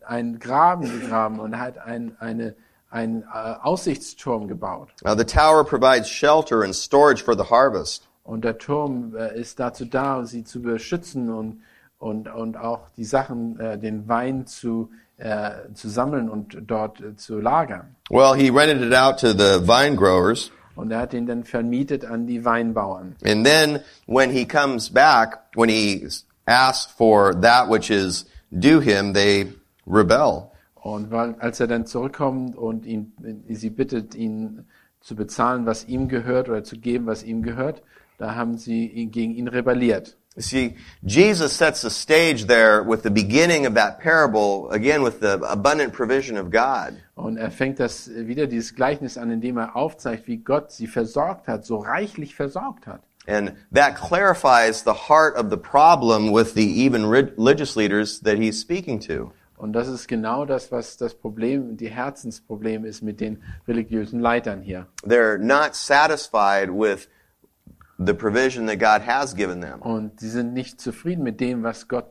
einen 0.05 0.41
Graben 0.41 0.83
gegraben 1.01 1.39
und 1.39 1.57
hat 1.59 1.79
ein, 1.79 2.17
eine, 2.19 2.55
einen 2.91 3.23
äh, 3.23 3.55
Aussichtsturm 3.63 4.49
gebaut. 4.49 4.89
Uh, 5.05 5.15
the 5.17 5.25
tower 5.25 5.65
provides 5.65 6.09
shelter 6.09 6.63
and 6.63 6.75
storage 6.75 7.23
for 7.23 7.35
the 7.37 7.45
harvest. 7.45 8.07
Und 8.25 8.45
der 8.45 8.59
Turm 8.59 9.15
äh, 9.17 9.39
ist 9.41 9.59
dazu 9.59 9.85
da, 9.85 10.25
sie 10.25 10.45
zu 10.45 10.61
beschützen 10.61 11.31
und, 11.31 11.63
und, 11.99 12.29
und 12.29 12.57
auch 12.57 12.89
die 12.97 13.05
Sachen, 13.05 13.59
äh, 13.59 13.79
den 13.79 14.09
Wein 14.09 14.47
zu, 14.47 14.91
äh, 15.17 15.51
zu 15.75 15.89
sammeln 15.89 16.29
und 16.29 16.57
dort 16.67 17.01
äh, 17.01 17.17
zu 17.17 17.41
lagern. 17.41 17.97
Well, 18.11 18.35
he 18.35 18.51
rented 18.51 18.83
it 18.83 18.95
out 18.95 19.19
to 19.21 19.29
the 19.33 19.61
vine 19.61 19.97
growers. 19.97 20.51
Und 20.77 20.91
er 20.93 21.01
hat 21.01 21.15
ihn 21.15 21.27
dann 21.27 21.45
vermietet 21.45 22.05
an 22.05 22.27
die 22.27 22.45
Weinbauern. 22.45 23.17
And 23.25 23.45
then 23.45 23.81
when 24.07 24.31
he 24.31 24.47
comes 24.47 24.89
back, 24.89 25.41
when 25.55 25.69
he 25.69 26.07
asks 26.47 26.93
for 26.93 27.35
that 27.41 27.69
which 27.69 27.91
is 27.91 28.27
due 28.51 28.81
him, 28.81 29.13
they 29.13 29.53
rebel. 29.87 30.50
Und 30.83 31.11
weil, 31.11 31.35
als 31.39 31.61
er 31.61 31.67
dann 31.67 31.87
zurückkommt 31.87 32.57
und 32.57 32.87
ihn, 32.87 33.13
sie 33.49 33.71
bittet, 33.71 34.15
ihn 34.15 34.65
zu 35.01 35.15
bezahlen, 35.15 35.67
was 35.67 35.87
ihm 35.87 36.09
gehört 36.09 36.49
oder 36.49 36.65
zu 36.65 36.79
geben, 36.79 37.07
was 37.07 37.23
ihm 37.23 37.43
gehört, 37.43 37.83
da 38.19 38.35
haben 38.35 38.57
sie 38.57 38.87
ihn, 38.87 39.11
gegen 39.11 39.35
ihn 39.35 39.49
rebelliert. 39.49 40.17
You 40.37 40.43
see, 40.43 40.77
Jesus 41.03 41.59
sets 41.59 41.83
the 41.83 41.91
stage 41.91 42.47
there 42.47 42.83
with 42.83 43.03
the 43.03 43.11
beginning 43.11 43.67
of 43.67 43.75
that 43.75 43.99
parable, 43.99 44.71
again 44.71 45.03
with 45.03 45.21
the 45.21 45.41
abundant 45.43 45.93
provision 45.93 46.39
of 46.39 46.51
God. 46.51 46.95
Und 47.17 47.37
er 47.37 47.51
fängt 47.51 47.81
das 47.81 48.09
wieder 48.09 48.47
dieses 48.47 48.75
Gleichnis 48.75 49.19
an, 49.19 49.31
indem 49.31 49.59
er 49.59 49.75
aufzeigt, 49.75 50.29
wie 50.29 50.39
Gott 50.39 50.71
sie 50.71 50.87
versorgt 50.87 51.49
hat, 51.49 51.65
so 51.67 51.79
reichlich 51.79 52.37
versorgt 52.37 52.87
hat. 52.87 53.03
And 53.27 53.53
that 53.73 53.97
clarifies 53.97 54.83
the 54.83 54.95
heart 54.95 55.37
of 55.37 55.51
the 55.51 55.57
problem 55.57 56.33
with 56.33 56.55
the 56.55 56.85
even 56.87 57.05
religious 57.05 57.77
leaders 57.77 58.21
that 58.21 58.39
he's 58.39 58.59
speaking 58.59 59.01
to. 59.01 59.33
Und 59.61 59.75
das 59.75 59.89
ist 59.89 60.09
genau 60.09 60.47
das, 60.47 60.73
was 60.73 60.97
das 60.97 61.15
Problem, 61.15 61.77
die 61.77 61.91
Herzensproblem 61.91 62.87
ist 62.87 63.03
mit 63.03 63.21
den 63.21 63.43
religiösen 63.69 64.19
Leitern 64.19 64.63
hier. 64.63 64.87
They're 65.05 65.37
not 65.37 65.75
satisfied 65.75 66.71
with 66.71 67.09
the 67.99 68.15
provision 68.15 68.67
that 68.69 68.79
God 68.79 69.07
has 69.07 69.37
given 69.37 69.61
them. 69.61 69.83
Und 69.83 70.19
sie 70.19 70.31
sind 70.31 70.55
nicht 70.55 70.81
zufrieden 70.81 71.23
mit 71.23 71.41
dem, 71.41 71.63
was 71.63 71.89
Gott 71.89 72.07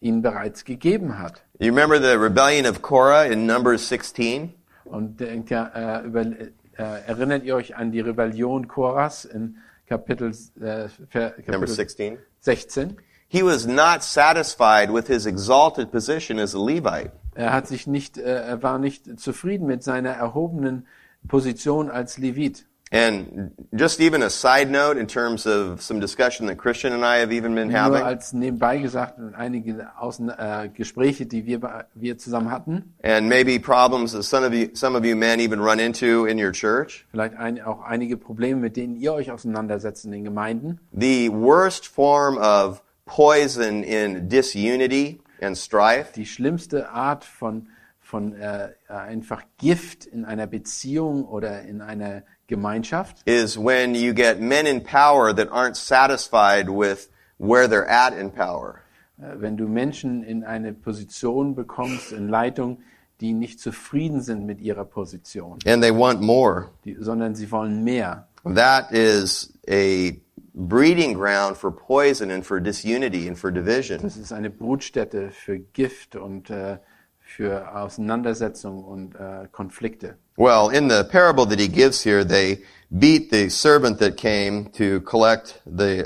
ihnen 0.00 0.22
bereits 0.22 0.64
gegeben 0.64 1.18
hat. 1.18 1.42
You 1.58 1.74
remember 1.74 1.98
the 1.98 2.16
rebellion 2.16 2.66
of 2.66 2.82
Korah 2.82 3.24
in 3.24 3.46
Numbers 3.46 3.88
16? 3.88 4.54
Und 4.84 5.18
denkt 5.18 5.50
ja, 5.50 6.02
äh, 6.02 6.06
über, 6.06 6.20
äh, 6.20 6.46
erinnert 6.76 7.42
ihr 7.42 7.56
euch 7.56 7.74
an 7.74 7.90
die 7.90 8.00
Rebellion 8.00 8.68
Koras 8.68 9.24
in 9.24 9.56
Kapitel, 9.88 10.30
äh, 10.60 10.88
Kapitel 11.10 11.66
16. 11.66 12.18
16? 12.38 12.96
He 13.28 13.42
was 13.42 13.66
not 13.66 14.02
satisfied 14.02 14.90
with 14.92 15.08
his 15.08 15.26
exalted 15.26 15.90
position 15.90 16.38
as 16.38 16.54
a 16.54 16.58
Levite. 16.58 17.10
Er 17.34 17.52
hat 17.52 17.66
sich 17.66 17.86
nicht, 17.86 18.16
äh, 18.18 18.22
er 18.22 18.62
war 18.62 18.78
nicht 18.78 19.18
zufrieden 19.20 19.66
mit 19.66 19.82
seiner 19.82 20.10
erhobenen 20.10 20.86
Position 21.28 21.90
als 21.90 22.18
Levit. 22.18 22.66
And 22.92 23.50
just 23.72 24.00
even 24.00 24.22
a 24.22 24.30
side 24.30 24.70
note 24.70 24.96
in 24.96 25.08
terms 25.08 25.44
of 25.44 25.82
some 25.82 25.98
discussion 25.98 26.46
that 26.46 26.56
Christian 26.56 26.92
and 26.92 27.04
I 27.04 27.18
have 27.18 27.32
even 27.32 27.52
been 27.56 27.68
Nur 27.68 27.76
having. 27.80 28.00
als 28.02 28.32
nebenbei 28.32 28.78
gesagt 28.78 29.18
und 29.18 29.34
einige 29.34 29.88
Außen, 29.98 30.28
äh, 30.30 30.70
Gespräche, 30.72 31.26
die 31.26 31.46
wir, 31.46 31.86
wir 31.94 32.16
zusammen 32.16 32.52
hatten, 32.52 32.94
and 33.02 33.28
maybe 33.28 33.58
problems 33.58 34.12
that 34.12 34.22
some 34.22 34.46
of 34.46 34.54
you, 34.54 34.68
some 34.74 34.96
of 34.96 35.04
you 35.04 35.16
men 35.16 35.40
even 35.40 35.58
run 35.60 35.80
into 35.80 36.26
in 36.26 36.38
your 36.38 36.52
church. 36.52 37.04
vielleicht 37.10 37.36
ein, 37.36 37.60
auch 37.60 37.82
einige 37.82 38.16
Probleme, 38.16 38.60
mit 38.60 38.76
denen 38.76 38.94
ihr 38.94 39.12
euch 39.12 39.32
auseinandersetzt 39.32 40.04
in 40.04 40.12
den 40.12 40.22
Gemeinden. 40.22 40.78
The 40.92 41.28
worst 41.32 41.88
form 41.88 42.38
of 42.38 42.84
poison 43.06 43.82
in 43.82 44.28
disunity 44.28 45.20
and 45.40 45.56
strife 45.56 46.12
Die 46.14 46.26
schlimmste 46.26 46.90
Art 46.90 47.24
von, 47.24 47.68
von 48.00 48.34
äh, 48.34 48.68
einfach 48.88 49.42
Gift 49.58 50.04
in 50.06 50.24
einer 50.24 50.46
Beziehung 50.46 51.24
oder 51.24 51.62
in 51.62 51.80
einer 51.80 52.22
Gemeinschaft 52.48 53.22
is 53.26 53.56
when 53.58 53.94
you 53.94 54.12
get 54.12 54.40
men 54.40 54.66
in 54.66 54.82
power 54.82 55.34
that 55.34 55.48
aren't 55.50 55.76
satisfied 55.76 56.68
with 56.68 57.08
where 57.38 57.66
they're 57.68 57.88
at 57.88 58.12
in 58.12 58.30
power. 58.30 58.80
Äh, 59.18 59.40
wenn 59.40 59.56
du 59.56 59.66
Menschen 59.66 60.22
in 60.22 60.44
eine 60.44 60.72
Position 60.72 61.54
bekommst, 61.54 62.12
in 62.12 62.28
Leitung, 62.28 62.78
die 63.20 63.32
nicht 63.32 63.60
zufrieden 63.60 64.20
sind 64.20 64.44
mit 64.46 64.60
ihrer 64.60 64.84
Position, 64.84 65.58
And 65.66 65.82
they 65.82 65.90
want 65.92 66.20
more. 66.20 66.68
die, 66.84 66.96
sondern 67.00 67.34
sie 67.34 67.50
wollen 67.50 67.82
mehr. 67.82 68.28
That 68.44 68.92
is 68.92 69.52
a 69.68 70.12
breeding 70.56 71.12
ground 71.12 71.56
for 71.56 71.70
poison 71.70 72.30
and 72.30 72.44
for 72.44 72.58
disunity 72.58 73.28
and 73.28 73.38
for 73.38 73.52
division. 73.52 74.00
Das 74.02 74.16
ist 74.16 74.32
eine 74.32 74.50
Brutstätte 74.50 75.30
für 75.30 75.58
Gift 75.58 76.16
und 76.16 76.50
äh, 76.50 76.78
für 77.20 77.76
Auseinandersetzung 77.76 78.82
und 78.82 79.14
äh, 79.14 79.48
Konflikte. 79.52 80.16
Well, 80.36 80.70
in 80.72 80.88
the 80.88 81.02
parable 81.04 81.46
that 81.46 81.60
he 81.60 81.68
gives 81.68 82.02
here, 82.02 82.24
they 82.24 82.62
beat 82.90 83.30
the 83.30 83.50
servant 83.50 83.98
that 83.98 84.16
came 84.16 84.70
to 84.72 85.00
collect 85.00 85.60
the 85.66 86.04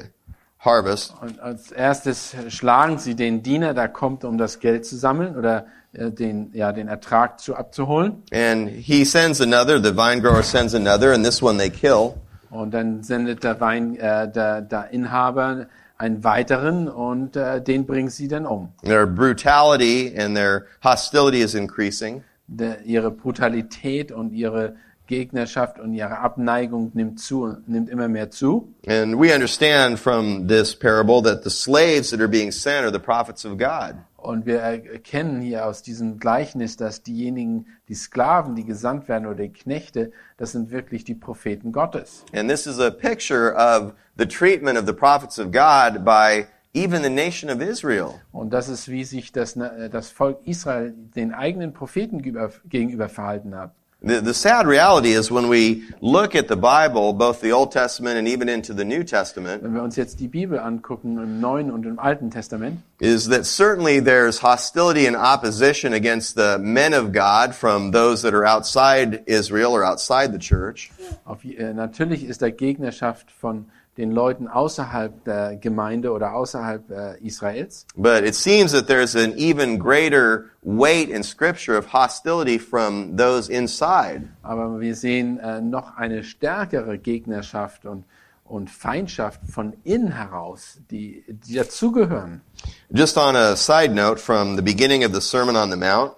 harvest. 0.58 1.14
Und 1.20 1.40
als 1.40 1.70
erstes 1.70 2.34
schlagen 2.48 2.98
sie 2.98 3.14
den 3.14 3.42
Diener, 3.42 3.74
der 3.74 3.88
kommt, 3.88 4.24
um 4.24 4.38
das 4.38 4.58
Geld 4.58 4.84
zu 4.84 4.96
sammeln 4.96 5.36
oder 5.36 5.66
äh, 5.92 6.10
den, 6.10 6.50
ja, 6.54 6.72
den 6.72 6.88
Ertrag 6.88 7.38
zu 7.38 7.54
abzuholen. 7.54 8.22
And 8.32 8.68
he 8.68 9.04
sends 9.04 9.40
another, 9.40 9.78
the 9.82 9.92
vine 9.92 10.20
grower 10.20 10.42
sends 10.42 10.74
another, 10.74 11.12
and 11.12 11.24
this 11.24 11.40
one 11.40 11.58
they 11.58 11.70
kill. 11.70 12.14
Und 12.50 12.74
dann 12.74 13.02
sendet 13.02 13.44
der 13.44 13.60
Wein, 13.60 13.96
äh, 13.96 14.30
der, 14.30 14.60
der 14.60 14.90
Inhaber 14.90 15.66
einen 15.96 16.24
weiteren 16.24 16.88
und 16.88 17.36
äh, 17.36 17.62
den 17.62 17.86
bringen 17.86 18.08
sie 18.08 18.26
dann 18.26 18.46
um. 18.46 18.70
Their 18.82 19.06
brutality 19.06 20.14
and 20.18 20.34
their 20.34 20.64
hostility 20.82 21.42
is 21.42 21.54
increasing. 21.54 22.22
Der, 22.46 22.82
ihre 22.82 23.10
Brutalität 23.10 24.10
und 24.10 24.32
ihre 24.32 24.74
Gegnerschaft 25.10 25.80
und 25.80 25.92
ihre 25.92 26.18
Abneigung 26.18 26.92
nimmt 26.94 27.18
zu, 27.18 27.56
nimmt 27.66 27.90
immer 27.90 28.06
mehr 28.06 28.30
zu. 28.30 28.72
And 28.86 29.20
we 29.20 29.34
understand 29.34 29.98
from 29.98 30.46
this 30.46 30.74
parable 30.74 31.20
that 31.22 31.42
the 31.42 31.50
slaves 31.50 32.10
that 32.10 32.20
are 32.20 32.28
being 32.28 32.52
sent 32.52 32.84
are 32.84 32.92
the 32.92 33.00
prophets 33.00 33.44
of 33.44 33.58
God. 33.58 33.96
Und 34.16 34.46
wir 34.46 34.60
erkennen 34.60 35.40
hier 35.40 35.66
aus 35.66 35.82
diesem 35.82 36.18
Gleichnis, 36.18 36.76
dass 36.76 37.02
diejenigen, 37.02 37.66
die 37.88 37.94
Sklaven, 37.94 38.54
die 38.54 38.64
gesandt 38.64 39.08
werden 39.08 39.26
oder 39.26 39.42
die 39.42 39.52
Knechte, 39.52 40.12
das 40.36 40.52
sind 40.52 40.70
wirklich 40.70 41.04
die 41.04 41.14
Propheten 41.14 41.72
Gottes. 41.72 42.24
And 42.32 42.48
this 42.48 42.66
is 42.66 42.78
a 42.78 42.90
picture 42.90 43.54
of 43.56 43.94
the 44.16 44.26
treatment 44.26 44.78
of 44.78 44.86
the 44.86 44.92
prophets 44.92 45.38
of 45.38 45.46
God 45.46 46.04
by 46.04 46.46
even 46.72 47.02
the 47.02 47.10
nation 47.10 47.50
of 47.50 47.60
Israel. 47.60 48.20
Und 48.30 48.52
das 48.52 48.68
ist, 48.68 48.88
wie 48.88 49.04
sich 49.04 49.32
das, 49.32 49.56
äh, 49.56 49.90
das 49.90 50.10
Volk 50.10 50.38
Israel 50.44 50.94
den 51.16 51.34
eigenen 51.34 51.72
Propheten 51.72 52.22
gegenüber, 52.22 52.50
gegenüber 52.68 53.08
verhalten 53.08 53.56
hat. 53.56 53.72
The, 54.02 54.22
the 54.22 54.32
sad 54.32 54.66
reality 54.66 55.10
is 55.10 55.30
when 55.30 55.48
we 55.48 55.82
look 56.00 56.34
at 56.34 56.48
the 56.48 56.56
Bible, 56.56 57.12
both 57.12 57.42
the 57.42 57.52
Old 57.52 57.70
Testament 57.70 58.16
and 58.16 58.26
even 58.26 58.48
into 58.48 58.72
the 58.72 58.84
New 58.84 59.04
Testament, 59.04 59.62
Wenn 59.62 59.74
wir 59.74 59.82
uns 59.82 59.96
jetzt 59.96 60.20
die 60.20 60.28
Bibel 60.28 60.58
angucken, 60.58 61.18
im 61.18 61.38
Neuen 61.38 61.70
und 61.70 61.84
im 61.84 61.98
Alten 61.98 62.30
Testament, 62.30 62.78
is 62.98 63.28
that 63.28 63.44
certainly 63.44 64.00
there's 64.00 64.38
hostility 64.38 65.06
and 65.06 65.16
opposition 65.16 65.92
against 65.92 66.34
the 66.34 66.58
men 66.58 66.94
of 66.94 67.12
God 67.12 67.54
from 67.54 67.90
those 67.90 68.22
that 68.22 68.32
are 68.32 68.46
outside 68.46 69.22
Israel 69.26 69.72
or 69.72 69.84
outside 69.84 70.32
the 70.32 70.38
church. 70.38 70.90
auf, 71.26 71.44
äh, 71.44 71.74
natürlich 71.74 72.24
ist 72.24 72.40
da 72.40 72.48
Gegnerschaft 72.48 73.30
von 73.30 73.66
den 73.96 74.12
Leuten 74.12 74.48
außerhalb 74.48 75.24
der 75.24 75.56
Gemeinde 75.56 76.12
oder 76.12 76.34
außerhalb 76.34 76.90
äh, 76.90 77.18
Israels. 77.26 77.86
But 77.96 78.24
it 78.24 78.34
seems 78.34 78.72
that 78.72 78.86
there's 78.86 79.16
an 79.16 79.34
even 79.36 79.78
greater 79.78 80.46
weight 80.62 81.08
in 81.08 81.22
Scripture 81.22 81.76
of 81.76 81.92
hostility 81.92 82.58
from 82.58 83.16
those 83.16 83.50
inside. 83.52 84.28
Aber 84.42 84.80
wir 84.80 84.94
sehen 84.94 85.38
äh, 85.38 85.60
noch 85.60 85.96
eine 85.96 86.22
stärkere 86.22 86.98
Gegnerschaft 86.98 87.84
und, 87.84 88.04
und 88.44 88.70
Feindschaft 88.70 89.40
von 89.52 89.74
innen 89.84 90.12
heraus, 90.12 90.78
die, 90.90 91.24
die 91.28 91.54
dazugehören. 91.54 92.42
Just 92.90 93.16
on 93.16 93.36
a 93.36 93.56
side 93.56 93.92
note 93.92 94.20
from 94.20 94.56
the 94.56 94.62
beginning 94.62 95.04
of 95.04 95.12
the 95.12 95.20
Sermon 95.20 95.56
on 95.56 95.70
the 95.70 95.76
Mount, 95.76 96.12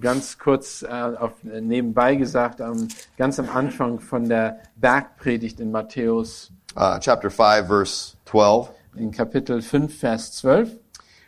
Ganz 0.00 0.38
kurz 0.40 0.82
äh, 0.82 0.88
auf, 0.88 1.32
nebenbei 1.44 2.16
gesagt, 2.16 2.58
ähm, 2.58 2.88
ganz 3.16 3.38
am 3.38 3.48
Anfang 3.48 4.00
von 4.00 4.28
der 4.28 4.58
Bergpredigt 4.74 5.60
in 5.60 5.70
Matthäus 5.70 6.50
uh, 6.76 6.98
chapter 6.98 7.30
5, 7.30 7.66
verse 7.66 8.16
12, 8.26 8.70
in 8.96 9.12
Kapitel 9.12 9.62
5, 9.62 9.90
Vers 9.92 10.40
12. 10.40 10.78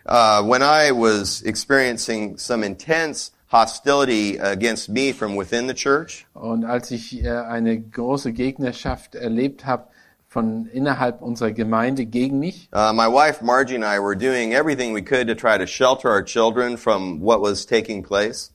uh, 0.07 0.43
when 0.43 0.63
I 0.63 0.93
was 0.93 1.43
experiencing 1.43 2.39
some 2.39 2.63
intense 2.65 3.33
hostility 3.49 4.37
against 4.39 4.89
me 4.89 5.13
from 5.13 5.37
within 5.37 5.67
the 5.67 5.75
church, 5.75 6.27
Und 6.35 6.65
als 6.65 6.91
ich 6.91 7.23
äh, 7.25 7.29
eine 7.31 7.79
große 7.81 8.33
Gegnerschaft 8.33 9.15
erlebt 9.15 9.65
habe 9.67 9.87
von 10.29 10.67
innerhalb 10.67 11.23
unserer 11.23 11.53
Gemeinde 11.53 12.07
gegen 12.07 12.39
mich, 12.41 12.69
uh, 12.73 12.93
my 12.93 13.07
wife 13.07 13.43
Margie 13.43 13.77
and 13.77 13.85
I 13.85 13.99
were 14.01 14.17
doing 14.17 14.53
everything 14.53 14.93
we 14.93 15.03
could 15.03 15.29
to 15.29 15.35
try 15.35 15.57
to 15.57 15.67
shelter 15.67 16.09
our 16.11 16.23
children 16.25 16.77
from 16.77 17.21
what 17.21 17.41
was 17.41 17.65
taking 17.65 18.03
place. 18.03 18.51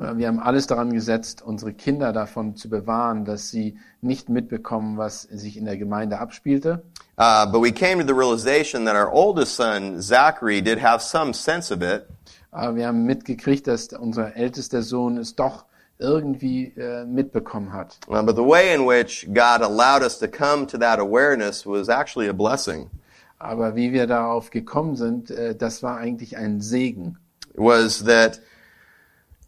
Äh, 0.00 0.16
Wir 0.16 0.28
haben 0.28 0.40
alles 0.40 0.66
daran 0.66 0.92
gesetzt, 0.92 1.42
unsere 1.42 1.72
Kinder 1.72 2.12
davon 2.12 2.56
zu 2.56 2.68
bewahren, 2.68 3.24
dass 3.24 3.50
sie 3.50 3.78
nicht 4.00 4.28
mitbekommen, 4.28 4.96
was 4.96 5.22
sich 5.22 5.56
in 5.56 5.64
der 5.64 5.76
Gemeinde 5.76 6.18
abspielte. 6.18 6.82
Uh, 7.18 7.46
but 7.50 7.62
we 7.62 7.72
came 7.72 7.98
to 7.98 8.06
the 8.06 8.12
realization 8.12 8.84
that 8.84 8.94
our 8.94 9.10
oldest 9.10 9.56
son, 9.56 10.02
Zachary, 10.02 10.60
did 10.60 10.78
have 10.78 11.00
some 11.00 11.32
sense 11.32 11.72
of 11.72 11.80
it. 11.80 12.06
Aber 12.50 12.76
wir 12.76 12.86
haben 12.86 13.04
mitgekriegt, 13.04 13.66
dass 13.66 13.88
unser 13.88 14.36
ältester 14.36 14.82
Sohn 14.82 15.16
es 15.16 15.34
doch 15.34 15.64
irgendwie 15.98 16.74
äh, 16.76 17.06
mitbekommen 17.06 17.72
hat. 17.72 17.98
Uh, 18.06 18.22
but 18.22 18.36
the 18.36 18.44
way 18.44 18.74
in 18.74 18.86
which 18.86 19.26
God 19.32 19.62
allowed 19.62 20.02
us 20.02 20.18
to 20.18 20.28
come 20.28 20.66
to 20.66 20.76
that 20.76 20.98
awareness 20.98 21.64
was 21.66 21.88
actually 21.88 22.28
a 22.28 22.34
blessing. 22.34 22.90
Aber 23.38 23.76
wie 23.76 23.92
wir 23.92 24.06
darauf 24.06 24.50
gekommen 24.50 24.96
sind, 24.96 25.30
äh, 25.30 25.54
das 25.54 25.82
war 25.82 25.96
eigentlich 25.96 26.36
ein 26.36 26.60
Segen. 26.60 27.18
Was 27.54 28.04
that 28.04 28.40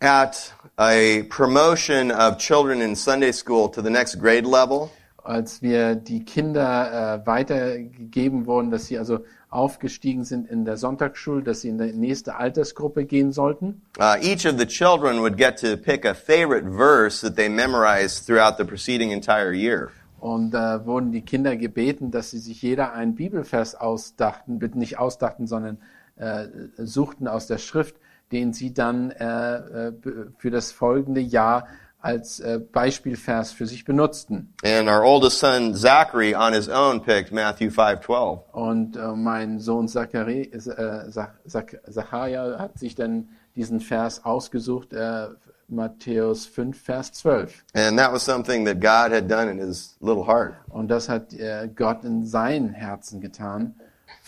at 0.00 0.52
a 0.78 1.25
promotion 1.28 2.11
of 2.11 2.38
children 2.38 2.81
in 2.81 2.95
Sunday 2.95 3.33
school 3.33 3.69
to 3.71 3.83
the 3.83 3.90
next 3.90 4.17
grade 4.21 4.47
level, 4.47 4.90
Als 5.25 5.61
wir 5.61 5.95
die 5.95 6.25
Kinder 6.25 7.21
äh, 7.23 7.26
weitergegeben 7.26 8.47
wurden, 8.47 8.71
dass 8.71 8.87
sie 8.87 8.99
also 8.99 9.21
aufgestiegen 9.50 10.25
sind 10.25 10.49
in 10.49 10.64
der 10.64 10.76
Sonntagsschule, 10.78 11.43
dass 11.43 11.62
sie 11.62 11.69
in 11.69 11.78
die 11.78 11.93
nächste 11.93 12.37
Altersgruppe 12.37 13.05
gehen 13.05 13.33
sollten. 13.33 13.83
uh, 13.99 14.17
each 14.23 14.47
of 14.47 14.59
the 14.59 14.67
children 14.67 15.21
would 15.21 15.37
get 15.37 15.59
to 15.59 15.76
pick 15.76 16.07
a 16.07 16.14
favorite 16.14 16.64
verse 16.71 17.21
that 17.21 17.37
they 17.37 17.49
memorized 17.49 18.26
throughout 18.26 18.57
the 18.57 18.64
preceding 18.64 19.11
entire 19.11 19.52
year. 19.52 19.90
Und 20.21 20.52
da 20.52 20.85
wurden 20.87 21.12
die 21.12 21.23
Kinder 21.23 21.57
gebeten, 21.57 22.11
dass 22.11 22.31
sie 22.31 22.38
sich 22.38 22.62
jeder 22.62 22.93
einen 22.93 23.14
Bibelvers 23.14 23.75
ausdachten, 23.75 24.59
bitte 24.59 24.78
nicht 24.78 24.99
ausdachten, 24.99 25.47
sondern 25.47 25.78
äh, 26.17 26.47
suchten 26.78 27.28
aus 27.28 27.47
der 27.47 27.59
Schrift, 27.59 27.97
den 28.32 28.52
sie 28.52 28.73
dann 28.73 29.11
äh, 29.11 29.56
äh, 29.56 29.92
für 30.38 30.50
das 30.50 30.73
folgende 30.73 31.20
Jahr 31.20 31.66
als 32.00 32.38
äh, 32.40 32.61
Beispielvers 32.61 33.52
für 33.52 33.66
sich 33.66 33.85
benutzten. 33.85 34.54
And 34.64 34.88
our 34.88 35.02
oldest 35.02 35.40
son, 35.40 35.75
Zachary, 35.75 36.35
on 36.35 36.52
his 36.52 36.68
own 36.68 37.02
picked 37.02 37.32
Matthew 37.32 37.70
5.12. 37.70 38.40
Und 38.52 38.97
äh, 38.97 39.08
mein 39.16 39.58
Sohn 39.58 39.88
Zachari, 39.88 40.42
äh, 40.42 41.11
Zach, 41.11 41.32
Zach, 41.47 41.64
Zacharia 41.90 42.58
hat 42.58 42.78
sich 42.78 42.94
dann 42.94 43.28
diesen 43.56 43.80
Vers 43.80 44.25
ausgesucht, 44.25 44.92
äh, 44.92 45.28
Matthäus 45.66 46.47
5, 46.47 46.80
Vers 46.80 47.12
12. 47.12 47.64
And 47.75 47.99
that 47.99 48.12
was 48.12 48.25
something 48.25 48.64
that 48.64 48.80
God 48.80 49.12
had 49.12 49.28
done 49.28 49.50
in 49.50 49.58
his 49.58 49.97
little 50.00 50.25
heart. 50.25 50.54
Und 50.68 50.88
das 50.88 51.08
hat 51.08 51.35
äh, 51.35 51.68
Gott 51.75 52.04
in 52.04 52.25
sein 52.25 52.70
Herzen 52.70 53.20
getan. 53.20 53.75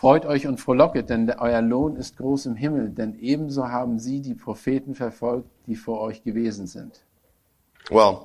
Freut 0.00 0.24
euch 0.24 0.46
und 0.46 0.58
frohlocket, 0.58 1.10
denn 1.10 1.28
euer 1.28 1.60
Lohn 1.60 1.96
ist 1.96 2.16
groß 2.16 2.46
im 2.46 2.56
Himmel, 2.56 2.88
denn 2.88 3.18
ebenso 3.20 3.68
haben 3.68 3.98
sie 3.98 4.22
die 4.22 4.32
Propheten 4.32 4.94
verfolgt, 4.94 5.50
die 5.66 5.76
vor 5.76 6.00
euch 6.00 6.22
gewesen 6.22 6.66
sind. 6.66 7.04
Well, 7.90 8.20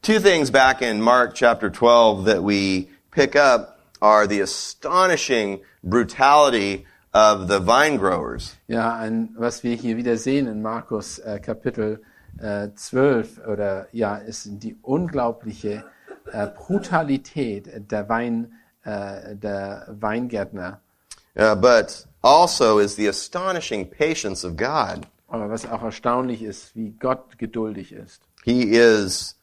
two 0.00 0.20
things 0.20 0.52
back 0.52 0.80
in 0.80 1.00
Mark 1.00 1.34
chapter 1.34 1.72
12 1.72 2.24
that 2.24 2.44
we 2.44 2.86
pick 3.10 3.34
up 3.34 3.80
are 4.00 4.28
the 4.28 4.40
astonishing 4.40 5.58
brutality 5.82 6.86
of 7.12 7.48
the 7.48 7.58
vine 7.58 7.98
growers. 7.98 8.56
Ja, 8.68 8.94
ein, 8.94 9.30
was 9.36 9.64
wir 9.64 9.74
hier 9.74 9.96
wieder 9.96 10.18
sehen 10.18 10.46
in 10.46 10.62
Markus 10.62 11.18
äh, 11.18 11.40
Kapitel 11.40 12.00
äh, 12.40 12.68
12, 12.76 13.44
oder 13.44 13.88
ja, 13.90 14.14
ist 14.18 14.62
die 14.62 14.76
unglaubliche 14.82 15.84
äh, 16.30 16.46
Brutalität 16.46 17.90
der 17.90 18.08
Wein, 18.08 18.52
äh, 18.84 19.34
der 19.34 19.88
Weingärtner. 19.88 20.80
Uh, 21.38 21.54
but 21.54 22.04
also 22.22 22.78
is 22.78 22.96
the 22.96 23.06
astonishing 23.06 23.86
patience 23.86 24.44
of 24.44 24.56
God. 24.56 25.06
Aber 25.28 25.48
was 25.48 25.66
auch 25.66 25.82
erstaunlich 25.82 26.42
ist, 26.42 26.74
wie 26.74 26.90
Gott 26.98 27.38
geduldig 27.38 27.92
ist. 27.92 28.22
He 28.44 28.72
is 28.72 29.36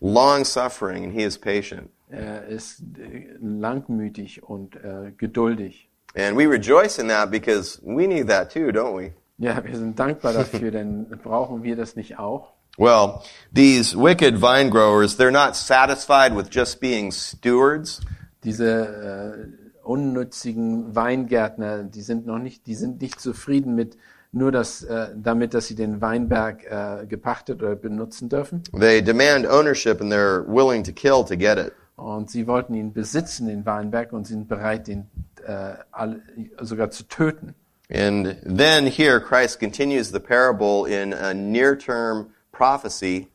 long 0.00 0.44
suffering 0.44 1.04
and 1.04 1.12
he 1.12 1.22
is 1.22 1.36
patient. 1.36 1.90
Er 2.08 2.46
ist 2.46 2.80
äh, 2.98 3.36
langmütig 3.40 4.42
und 4.42 4.76
äh, 4.76 5.12
geduldig. 5.16 5.88
And 6.16 6.36
we 6.36 6.46
rejoice 6.46 6.98
in 6.98 7.08
that 7.08 7.30
because 7.30 7.80
we 7.82 8.06
need 8.06 8.28
that 8.28 8.50
too, 8.50 8.70
don't 8.70 8.96
we? 8.96 9.12
Ja, 9.38 9.62
wir 9.64 9.76
sind 9.76 9.98
dankbar 9.98 10.32
dafür, 10.32 10.70
denn 10.70 11.08
brauchen 11.22 11.64
wir 11.64 11.74
das 11.74 11.96
nicht 11.96 12.18
auch? 12.18 12.52
Well, 12.78 13.22
these 13.52 13.96
wicked 13.96 14.40
vine 14.40 14.70
growers, 14.70 15.16
they're 15.16 15.32
not 15.32 15.56
satisfied 15.56 16.34
with 16.34 16.48
just 16.50 16.80
being 16.80 17.10
stewards. 17.10 18.00
Diese 18.44 19.48
äh, 19.50 19.63
unnützigen 19.84 20.94
Weingärtner, 20.94 21.84
die 21.84 22.02
sind 22.02 22.26
noch 22.26 22.38
nicht, 22.38 22.66
die 22.66 22.74
sind 22.74 23.00
nicht 23.00 23.20
zufrieden 23.20 23.74
mit 23.74 23.96
nur 24.32 24.50
das, 24.50 24.82
äh, 24.82 25.08
damit, 25.14 25.54
dass 25.54 25.68
sie 25.68 25.76
den 25.76 26.00
Weinberg 26.00 26.64
äh, 26.64 27.06
gepachtet 27.06 27.62
oder 27.62 27.76
benutzen 27.76 28.28
dürfen. 28.28 28.62
They 28.78 29.00
demand 29.00 29.46
ownership 29.46 30.00
and 30.00 30.12
they're 30.12 30.44
willing 30.46 30.82
to 30.82 30.92
kill 30.92 31.24
to 31.24 31.36
get 31.36 31.58
it. 31.58 31.72
Und 31.96 32.30
sie 32.30 32.48
wollten 32.48 32.74
ihn 32.74 32.92
besitzen, 32.92 33.46
den 33.46 33.64
Weinberg, 33.64 34.12
und 34.12 34.26
sind 34.26 34.48
bereit, 34.48 34.88
ihn 34.88 35.06
äh, 35.46 35.74
all, 35.92 36.20
sogar 36.60 36.90
zu 36.90 37.04
töten. 37.04 37.54
And 37.88 38.36
then 38.44 38.86
here 38.86 39.20
Christ 39.20 39.60
continues 39.60 40.10
the 40.10 40.18
parable 40.18 40.86
in 40.90 41.12
a 41.14 41.32
near-term 41.32 42.26
prophecy 42.50 43.28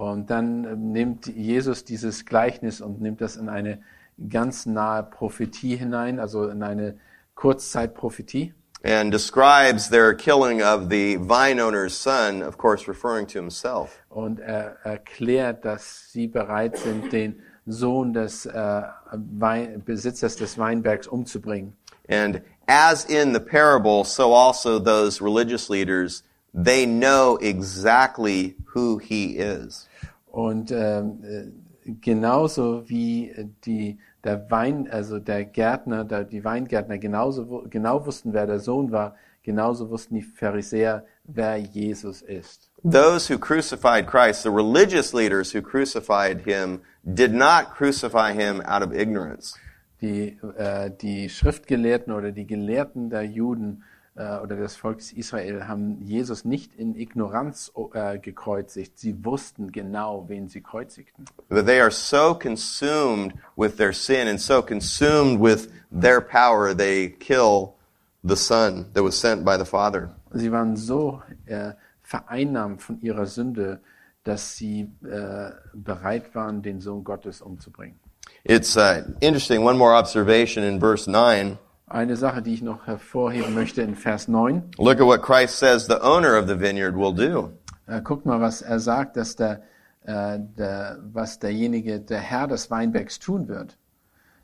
Und 0.00 0.30
dann 0.30 0.64
ähm, 0.64 0.92
nimmt 0.92 1.26
Jesus 1.26 1.84
dieses 1.84 2.24
Gleichnis 2.24 2.80
und 2.80 3.02
nimmt 3.02 3.20
das 3.20 3.36
in 3.36 3.50
eine 3.50 3.82
ganz 4.28 4.66
nahe 4.66 5.02
Prophetie 5.02 5.76
hinein, 5.76 6.18
also 6.20 6.48
in 6.48 6.62
eine 6.62 6.98
Kurzzeitprophetie. 7.34 8.54
and 8.82 9.12
describes 9.12 9.88
their 9.90 10.14
killing 10.14 10.62
of 10.62 10.88
the 10.88 11.16
vine 11.16 11.60
owner's 11.60 11.94
son, 11.94 12.42
of 12.42 12.56
course 12.56 12.88
referring 12.88 13.26
to 13.26 13.38
himself. 13.38 14.00
Und 14.10 14.40
er 14.40 14.78
erklärt, 14.84 15.64
dass 15.64 16.10
sie 16.10 16.26
bereit 16.26 16.78
sind, 16.78 17.12
den 17.12 17.42
Sohn 17.66 18.12
des 18.12 18.46
äh, 18.46 18.82
Wein, 19.12 19.82
Besitzers 19.84 20.36
des 20.36 20.56
Weinbergs 20.56 21.06
umzubringen. 21.06 21.74
And 22.08 22.40
as 22.66 23.04
in 23.04 23.34
the 23.34 23.40
parable, 23.40 24.04
so 24.04 24.34
also 24.34 24.78
those 24.78 25.20
religious 25.20 25.68
leaders, 25.68 26.24
they 26.54 26.86
know 26.86 27.36
exactly 27.36 28.56
who 28.74 28.98
he 28.98 29.36
is. 29.36 29.88
Und 30.32 30.72
ähm, 30.72 31.22
äh, 31.22 31.92
genauso 32.00 32.88
wie 32.88 33.34
die, 33.64 33.98
der 34.24 34.50
Wein, 34.50 34.88
also 34.90 35.18
der 35.18 35.44
Gärtner, 35.44 36.04
der, 36.04 36.24
die 36.24 36.44
Weingärtner 36.44 36.98
genauso 36.98 37.64
genau 37.68 38.04
wussten, 38.06 38.32
wer 38.32 38.46
der 38.46 38.58
Sohn 38.58 38.92
war, 38.92 39.16
genauso 39.42 39.90
wussten 39.90 40.14
die 40.16 40.22
Pharisäer, 40.22 41.04
wer 41.24 41.56
Jesus 41.56 42.22
ist. 42.22 42.70
Those 42.82 43.32
who 43.32 43.38
crucified 43.38 44.06
Christ, 44.06 44.42
the 44.42 44.50
religious 44.50 45.12
leaders 45.12 45.54
who 45.54 45.62
crucified 45.62 46.40
him, 46.44 46.80
did 47.04 47.32
not 47.32 47.74
crucify 47.76 48.32
him 48.32 48.60
out 48.62 48.82
of 48.82 48.92
ignorance. 48.92 49.58
Die, 50.00 50.38
äh, 50.56 50.90
die 50.90 51.28
Schriftgelehrten 51.28 52.12
oder 52.12 52.32
die 52.32 52.46
Gelehrten 52.46 53.10
der 53.10 53.22
Juden 53.22 53.84
oder 54.16 54.56
des 54.56 54.76
Volkes 54.76 55.12
Israel 55.12 55.68
haben 55.68 56.00
Jesus 56.02 56.44
nicht 56.44 56.74
in 56.74 56.94
Ignoranz 56.94 57.72
äh, 57.94 58.18
gekreuzigt. 58.18 58.98
Sie 58.98 59.24
wussten 59.24 59.72
genau, 59.72 60.24
wen 60.28 60.48
sie 60.48 60.60
kreuzigten. 60.60 61.24
But 61.48 61.66
they 61.66 61.80
are 61.80 61.90
so 61.90 62.34
consumed 62.34 63.34
with 63.56 63.76
their 63.76 63.92
sin 63.92 64.28
and 64.28 64.40
so 64.40 64.62
consumed 64.62 65.40
with 65.40 65.68
their 65.90 66.20
power, 66.20 66.74
they 66.74 67.10
kill 67.10 67.74
the 68.22 68.36
son 68.36 68.86
that 68.94 69.02
was 69.02 69.18
sent 69.18 69.44
by 69.44 69.56
the 69.56 69.64
Father. 69.64 70.14
Sie 70.32 70.50
waren 70.50 70.76
so 70.76 71.22
äh, 71.46 71.72
vereinnahmt 72.02 72.82
von 72.82 73.00
ihrer 73.00 73.26
Sünde, 73.26 73.80
dass 74.24 74.56
sie 74.56 74.90
äh, 75.02 75.50
bereit 75.72 76.34
waren, 76.34 76.62
den 76.62 76.80
Sohn 76.80 77.04
Gottes 77.04 77.40
umzubringen. 77.40 77.98
It's 78.44 78.76
uh, 78.76 79.02
interesting. 79.20 79.64
One 79.64 79.76
more 79.78 79.94
observation 79.94 80.64
in 80.64 80.80
verse 80.80 81.06
9. 81.10 81.58
Eine 81.90 82.16
Sache, 82.16 82.40
die 82.40 82.54
ich 82.54 82.62
noch 82.62 82.86
hervorheben 82.86 83.52
möchte 83.52 83.82
in 83.82 83.96
Vers 83.96 84.28
9. 84.28 84.62
Look 84.78 85.00
at 85.00 85.06
what 85.06 85.22
Christ 85.22 85.58
says 85.58 85.86
the 85.86 86.00
owner 86.00 86.38
of 86.38 86.48
the 86.48 86.54
vineyard 86.54 86.94
will 86.94 87.12
do. 87.12 87.50
Äh, 87.88 88.00
guckt 88.00 88.24
mal, 88.24 88.40
was 88.40 88.62
er 88.62 88.78
sagt, 88.78 89.16
dass 89.16 89.34
der, 89.34 89.64
äh, 90.04 90.38
der, 90.38 91.00
was 91.12 91.40
derjenige, 91.40 91.98
der 91.98 92.20
Herr 92.20 92.46
des 92.46 92.70
Weinbergs 92.70 93.18
tun 93.18 93.48
wird. 93.48 93.76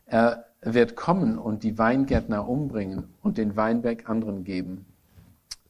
Er 0.07 0.47
wird 0.61 0.97
kommen 0.97 1.39
und 1.39 1.63
die 1.63 1.79
Weingärtner 1.79 2.49
umbringen 2.49 3.15
und 3.23 3.39
den 3.39 3.57
Weinberg 3.57 4.11
anderen 4.11 4.43
geben. 4.43 4.85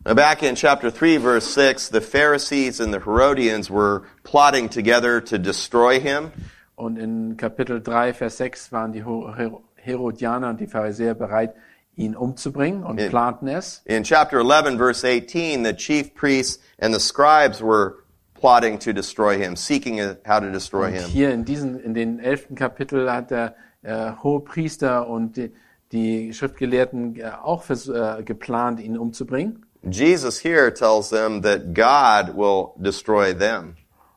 Back 0.03 0.43
in 0.43 0.55
chapter 0.55 0.91
3, 0.91 1.21
verse 1.21 1.53
6, 1.53 1.91
the 1.93 2.01
Pharisees 2.01 2.81
and 2.81 2.95
the 2.95 3.01
Herodians 3.01 3.71
were 3.71 4.05
plotting 4.23 4.71
together 4.71 5.23
to 5.23 5.37
destroy 5.37 6.01
him. 6.01 6.31
Und 6.75 6.97
in 6.99 7.37
Kapitel 7.37 7.83
3, 7.83 8.15
Vers 8.15 8.39
6 8.39 8.73
waren 8.73 8.93
die 8.93 9.05
Herodianer 9.77 10.49
und 10.49 10.61
die 10.61 10.67
Pharisäer 10.67 11.15
bereit, 11.15 11.55
ihn 11.97 12.15
umzubringen 12.15 12.85
und 12.85 13.01
Ja. 13.01 13.09
planten 13.09 13.49
es. 13.49 13.83
In 13.87 14.03
chapter 14.05 14.39
11, 14.41 14.77
verse 14.79 15.05
18, 15.07 15.65
the 15.65 15.73
chief 15.75 16.15
priests 16.15 16.61
and 16.79 16.95
the 16.95 17.01
scribes 17.01 17.61
were 17.63 17.95
plotting 18.35 18.79
to 18.79 18.93
destroy 18.93 19.39
him, 19.39 19.57
seeking 19.57 19.99
how 20.27 20.39
to 20.41 20.51
destroy 20.51 20.89
Und 20.89 20.93
him. 20.95 21.05
hier 21.09 21.31
in 21.33 21.45
diesen, 21.45 21.81
in 21.81 21.95
den 21.95 22.19
elften 22.19 22.55
Kapitel 22.55 23.11
hat 23.11 23.31
der 23.31 23.55
äh, 23.83 24.13
hohe 24.23 24.41
Priester 24.41 25.09
und 25.09 25.37
die, 25.37 25.53
die 25.93 26.35
Schriftgelehrten 26.35 27.17
äh, 27.17 27.31
auch 27.43 27.63
vers- 27.63 27.89
äh, 27.89 28.23
geplant, 28.25 28.81
ihn 28.81 28.99
umzubringen. 28.99 29.65
Jesus 29.89 30.43
here 30.45 30.73
tells 30.75 31.09
them 31.11 31.41
that 31.43 31.73
God 31.75 32.37
will 32.37 32.73
destroy 32.77 33.33
them. 33.33 33.77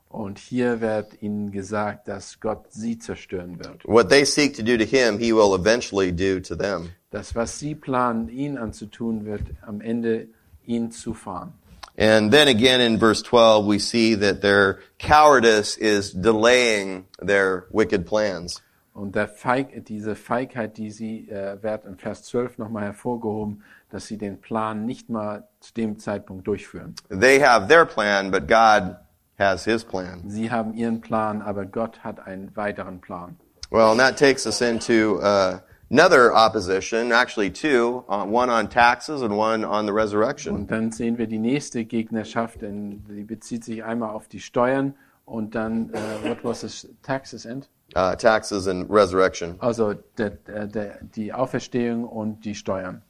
Und 0.10 0.40
hier 0.40 0.82
wird 0.82 1.22
ihnen 1.22 1.52
gesagt, 1.52 2.08
dass 2.08 2.40
Gott 2.40 2.66
sie 2.72 2.98
zerstören 2.98 3.60
wird. 3.60 3.86
What 3.86 4.10
they 4.10 4.26
seek 4.26 4.56
to 4.56 4.64
do 4.64 4.76
to 4.76 4.84
him, 4.84 5.20
he 5.20 5.32
will 5.32 5.54
eventually 5.54 6.12
do 6.12 6.40
to 6.40 6.56
them. 6.56 6.90
Das, 7.12 7.36
was 7.36 7.60
sie 7.60 7.76
planen, 7.76 8.28
ihn 8.28 8.58
anzutun, 8.58 9.26
wird 9.26 9.44
am 9.62 9.82
Ende 9.82 10.28
ihn 10.66 10.92
zufahren. 10.92 11.54
And 11.96 12.32
then 12.32 12.48
again 12.48 12.82
in 12.82 12.98
verse 12.98 13.22
12, 13.22 13.66
we 13.66 13.78
see 13.78 14.16
that 14.16 14.42
their 14.42 14.80
cowardice 15.00 15.78
is 15.78 16.12
delaying 16.12 17.06
their 17.22 17.66
wicked 17.72 18.06
plans. 18.06 18.62
Und 18.94 19.16
Feig, 19.36 19.86
diese 19.86 20.16
Feigheit, 20.16 20.78
die 20.78 20.92
sie, 20.92 21.30
äh, 21.30 21.62
wird 21.62 21.86
in 21.86 21.98
Vers 21.98 22.24
12 22.24 22.58
nochmal 22.58 22.84
hervorgehoben, 22.84 23.64
dass 23.92 24.08
sie 24.08 24.18
den 24.18 24.42
Plan 24.42 24.86
nicht 24.86 25.10
mal 25.10 25.48
zu 25.60 25.74
dem 25.74 26.00
Zeitpunkt 26.00 26.48
durchführen. 26.48 26.96
They 27.10 27.40
have 27.40 27.68
their 27.68 27.86
plan, 27.86 28.32
but 28.32 28.48
God 28.48 28.96
has 29.40 29.66
his 29.66 29.84
plan. 29.84 30.24
Sie 30.28 30.52
haben 30.52 30.74
ihren 30.74 31.02
Plan, 31.02 31.42
aber 31.42 31.66
Gott 31.66 32.04
hat 32.04 32.20
einen 32.28 32.56
weiteren 32.56 33.00
Plan. 33.00 33.38
Well, 33.72 33.92
and 33.92 34.00
that 34.00 34.18
takes 34.18 34.46
us 34.46 34.62
into 34.62 35.20
uh, 35.22 35.60
another 35.92 36.34
opposition, 36.34 37.12
actually 37.12 37.52
two, 37.52 38.04
uh, 38.10 38.26
one 38.26 38.50
on 38.50 38.68
taxes 38.68 39.22
and 39.22 39.38
one 39.38 39.64
on 39.64 39.86
the 39.86 39.94
resurrection. 39.94 40.56
Und 40.56 40.72
dann 40.72 40.92
sehen 40.92 41.18
wir 41.18 41.28
die 41.28 41.40
nächste 41.40 41.86
Gegnerschaft, 41.86 42.62
denn 42.62 43.04
die 43.08 43.24
bezieht 43.24 43.64
sich 43.64 43.84
einmal 43.84 44.10
auf 44.10 44.28
die 44.28 44.40
Steuern 44.40 44.96
und 45.26 45.56
dann, 45.56 45.94
äh, 45.94 46.30
what 46.30 46.44
was 46.44 46.62
this, 46.62 46.88
taxes 47.04 47.46
and? 47.46 47.70
Uh, 47.96 48.16
taxes 48.16 48.68
and 48.68 48.90
resurrection. 48.90 49.56
Also 49.60 49.96
der, 50.18 50.32
der, 50.68 51.00
die 51.02 51.34
Auferstehung 51.34 52.04
und 52.06 52.46
die 52.46 52.56
Steuern. 52.56 53.02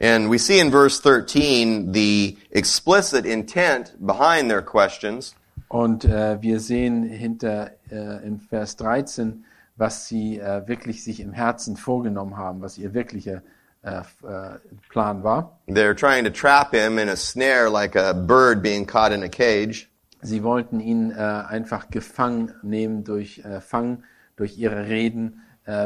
And 0.00 0.30
we 0.30 0.38
see 0.38 0.58
in 0.58 0.70
verse 0.70 1.00
13 1.00 1.92
the 1.92 2.38
explicit 2.50 3.26
intent 3.26 3.94
behind 4.00 4.48
their 4.48 4.62
questions. 4.62 5.34
Und 5.72 6.04
äh, 6.04 6.42
wir 6.42 6.60
sehen 6.60 7.02
hinter 7.02 7.70
äh, 7.90 8.26
im 8.26 8.40
Vers 8.40 8.76
13, 8.76 9.46
was 9.76 10.06
sie 10.06 10.38
äh, 10.38 10.68
wirklich 10.68 11.02
sich 11.02 11.18
im 11.20 11.32
Herzen 11.32 11.78
vorgenommen 11.78 12.36
haben, 12.36 12.60
was 12.60 12.76
ihr 12.76 12.92
wirklicher 12.92 13.40
äh, 13.82 14.00
äh, 14.00 14.58
Plan 14.90 15.24
war. 15.24 15.58
They're 15.68 15.96
trying 15.96 16.24
to 16.24 16.30
trap 16.30 16.74
him 16.74 16.98
in 16.98 17.08
a 17.08 17.16
snare 17.16 17.70
like 17.70 17.96
a 17.96 18.12
bird 18.12 18.62
being 18.62 18.86
caught 18.86 19.12
in 19.12 19.22
a 19.22 19.30
cage. 19.30 19.88
Sie 20.20 20.42
wollten 20.42 20.78
ihn 20.78 21.10
äh, 21.10 21.14
einfach 21.14 21.88
gefangen 21.88 22.52
nehmen 22.62 23.02
durch 23.02 23.42
Fang, 23.66 24.04
durch 24.36 24.58
ihre 24.58 24.88
Reden, 24.88 25.40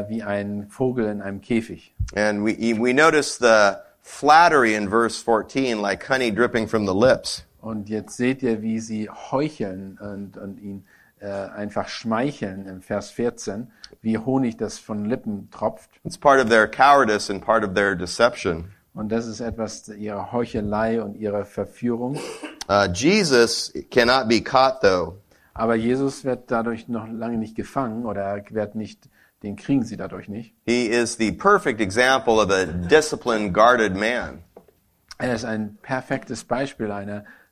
wie 0.09 0.23
ein 0.23 0.67
Vogel 0.69 1.05
in 1.05 1.21
einem 1.21 1.39
Käfig. 1.39 1.93
And 2.13 2.43
we, 2.43 2.73
we 2.77 2.93
notice 2.93 3.37
the 3.37 3.77
flattery 4.01 4.73
in 4.73 4.89
verse 4.89 5.17
14 5.23 5.79
like 5.79 6.09
honey 6.09 6.31
dripping 6.31 6.67
from 6.67 6.85
the 6.85 6.93
lips. 6.93 7.46
Und 7.59 7.89
jetzt 7.89 8.17
seht 8.17 8.43
ihr, 8.43 8.61
wie 8.61 8.79
sie 8.79 9.09
heucheln 9.09 9.97
und, 9.99 10.37
und 10.37 10.59
ihn 10.59 10.85
äh, 11.19 11.27
einfach 11.27 11.87
schmeicheln 11.87 12.67
im 12.67 12.81
Vers 12.81 13.09
14, 13.11 13.71
wie 14.01 14.17
Honig, 14.17 14.57
das 14.57 14.77
von 14.77 15.05
Lippen 15.05 15.49
tropft. 15.49 15.89
It's 16.03 16.17
part 16.17 16.39
of 16.39 16.49
their 16.49 16.67
cowardice 16.67 17.29
and 17.29 17.43
part 17.43 17.63
of 17.63 17.73
their 17.73 17.95
deception. 17.95 18.71
Und 18.93 19.11
das 19.11 19.27
ist 19.27 19.41
etwas 19.41 19.87
ihrer 19.89 20.31
Heuchelei 20.31 21.01
und 21.01 21.15
ihrer 21.15 21.45
Verführung. 21.45 22.17
Uh, 22.69 22.85
Jesus 22.93 23.71
cannot 23.91 24.27
be 24.27 24.41
caught 24.41 24.81
though. 24.81 25.17
Aber 25.53 25.75
Jesus 25.75 26.23
wird 26.23 26.51
dadurch 26.51 26.87
noch 26.87 27.07
lange 27.07 27.37
nicht 27.37 27.55
gefangen 27.55 28.05
oder 28.05 28.21
er 28.21 28.43
wird 28.51 28.75
nicht, 28.75 29.09
den 29.41 29.55
kriegen 29.55 29.83
sie 29.83 29.97
dadurch 29.97 30.29
nicht. 30.29 30.53
He 30.65 30.85
is 30.85 31.15
the 31.17 31.31
perfect 31.31 31.81
example 31.81 32.33
of 32.33 32.51
a 32.51 32.65
disciplined, 32.65 33.53
guarded 33.53 33.95
man. 33.95 34.43
Er 35.17 35.33
ist 35.33 35.45
ein 35.45 35.77
perfektes 35.81 36.43
Beispiel 36.43 36.91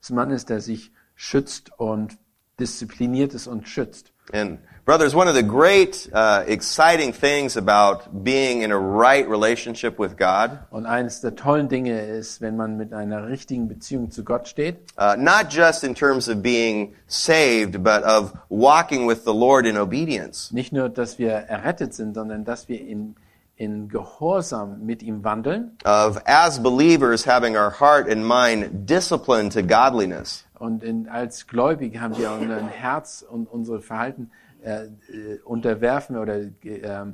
eines 0.06 0.10
Mannes, 0.12 0.46
der 0.46 0.62
sich 0.62 0.92
schützt 1.16 1.72
und 1.78 2.18
diszipliniert 2.60 3.34
ist 3.34 3.48
und 3.48 3.68
schützt. 3.68 4.12
And 4.34 4.60
brothers, 4.86 5.14
one 5.14 5.30
of 5.30 5.36
the 5.36 5.44
great, 5.44 6.10
uh, 6.14 6.44
exciting 6.48 7.14
things 7.14 7.58
about 7.58 8.24
being 8.24 8.64
in 8.64 8.72
a 8.72 8.78
right 8.78 9.28
relationship 9.30 10.00
with 10.00 10.18
God, 10.18 10.60
Und 10.72 10.86
eines 10.88 11.22
der 11.22 11.36
tollen 11.36 11.70
Dinge 11.70 12.02
ist, 12.02 12.42
wenn 12.42 12.56
man 12.56 12.76
mit 12.76 12.92
einer 12.92 13.28
richtigen 13.28 13.68
Beziehung 13.68 14.10
zu 14.10 14.24
Gott 14.24 14.48
steht, 14.48 14.78
uh, 14.98 15.16
not 15.16 15.52
just 15.52 15.84
in 15.84 15.94
terms 15.94 16.28
of 16.28 16.42
being 16.42 16.96
saved, 17.08 17.84
but 17.84 18.04
of 18.04 18.34
walking 18.50 19.08
with 19.08 19.26
the 19.26 19.34
Lord 19.34 19.66
in 19.68 19.78
obedience. 19.78 20.52
nicht 20.52 20.74
nur, 20.74 20.90
dass 20.90 21.20
wir 21.20 21.32
errettet 21.32 21.94
sind, 21.94 22.16
sondern 22.16 22.46
dass 22.46 22.68
wir 22.68 22.82
in, 22.82 23.16
in 23.58 23.88
Gehorsam 23.88 24.86
mit 24.86 25.02
ihm 25.02 25.24
wandeln 25.24 25.78
Of 25.86 26.22
as 26.26 26.62
believers 26.62 27.26
having 27.26 27.56
our 27.56 27.72
heart 27.80 28.10
and 28.10 28.26
mind 28.26 28.88
disciplined 28.90 29.54
to 29.54 29.62
godliness. 29.62 30.46
und 30.60 30.84
in, 30.84 31.08
als 31.08 31.48
Gläubige 31.48 32.02
haben 32.02 32.18
wir 32.18 32.32
unser 32.32 32.66
Herz 32.68 33.26
und 33.28 33.48
unsere 33.48 33.82
Verhalten 33.82 34.32
äh, 34.64 34.86
äh, 34.86 35.40
unterwerfen 35.44 36.18
oder 36.18 36.38
äh, 36.64 37.06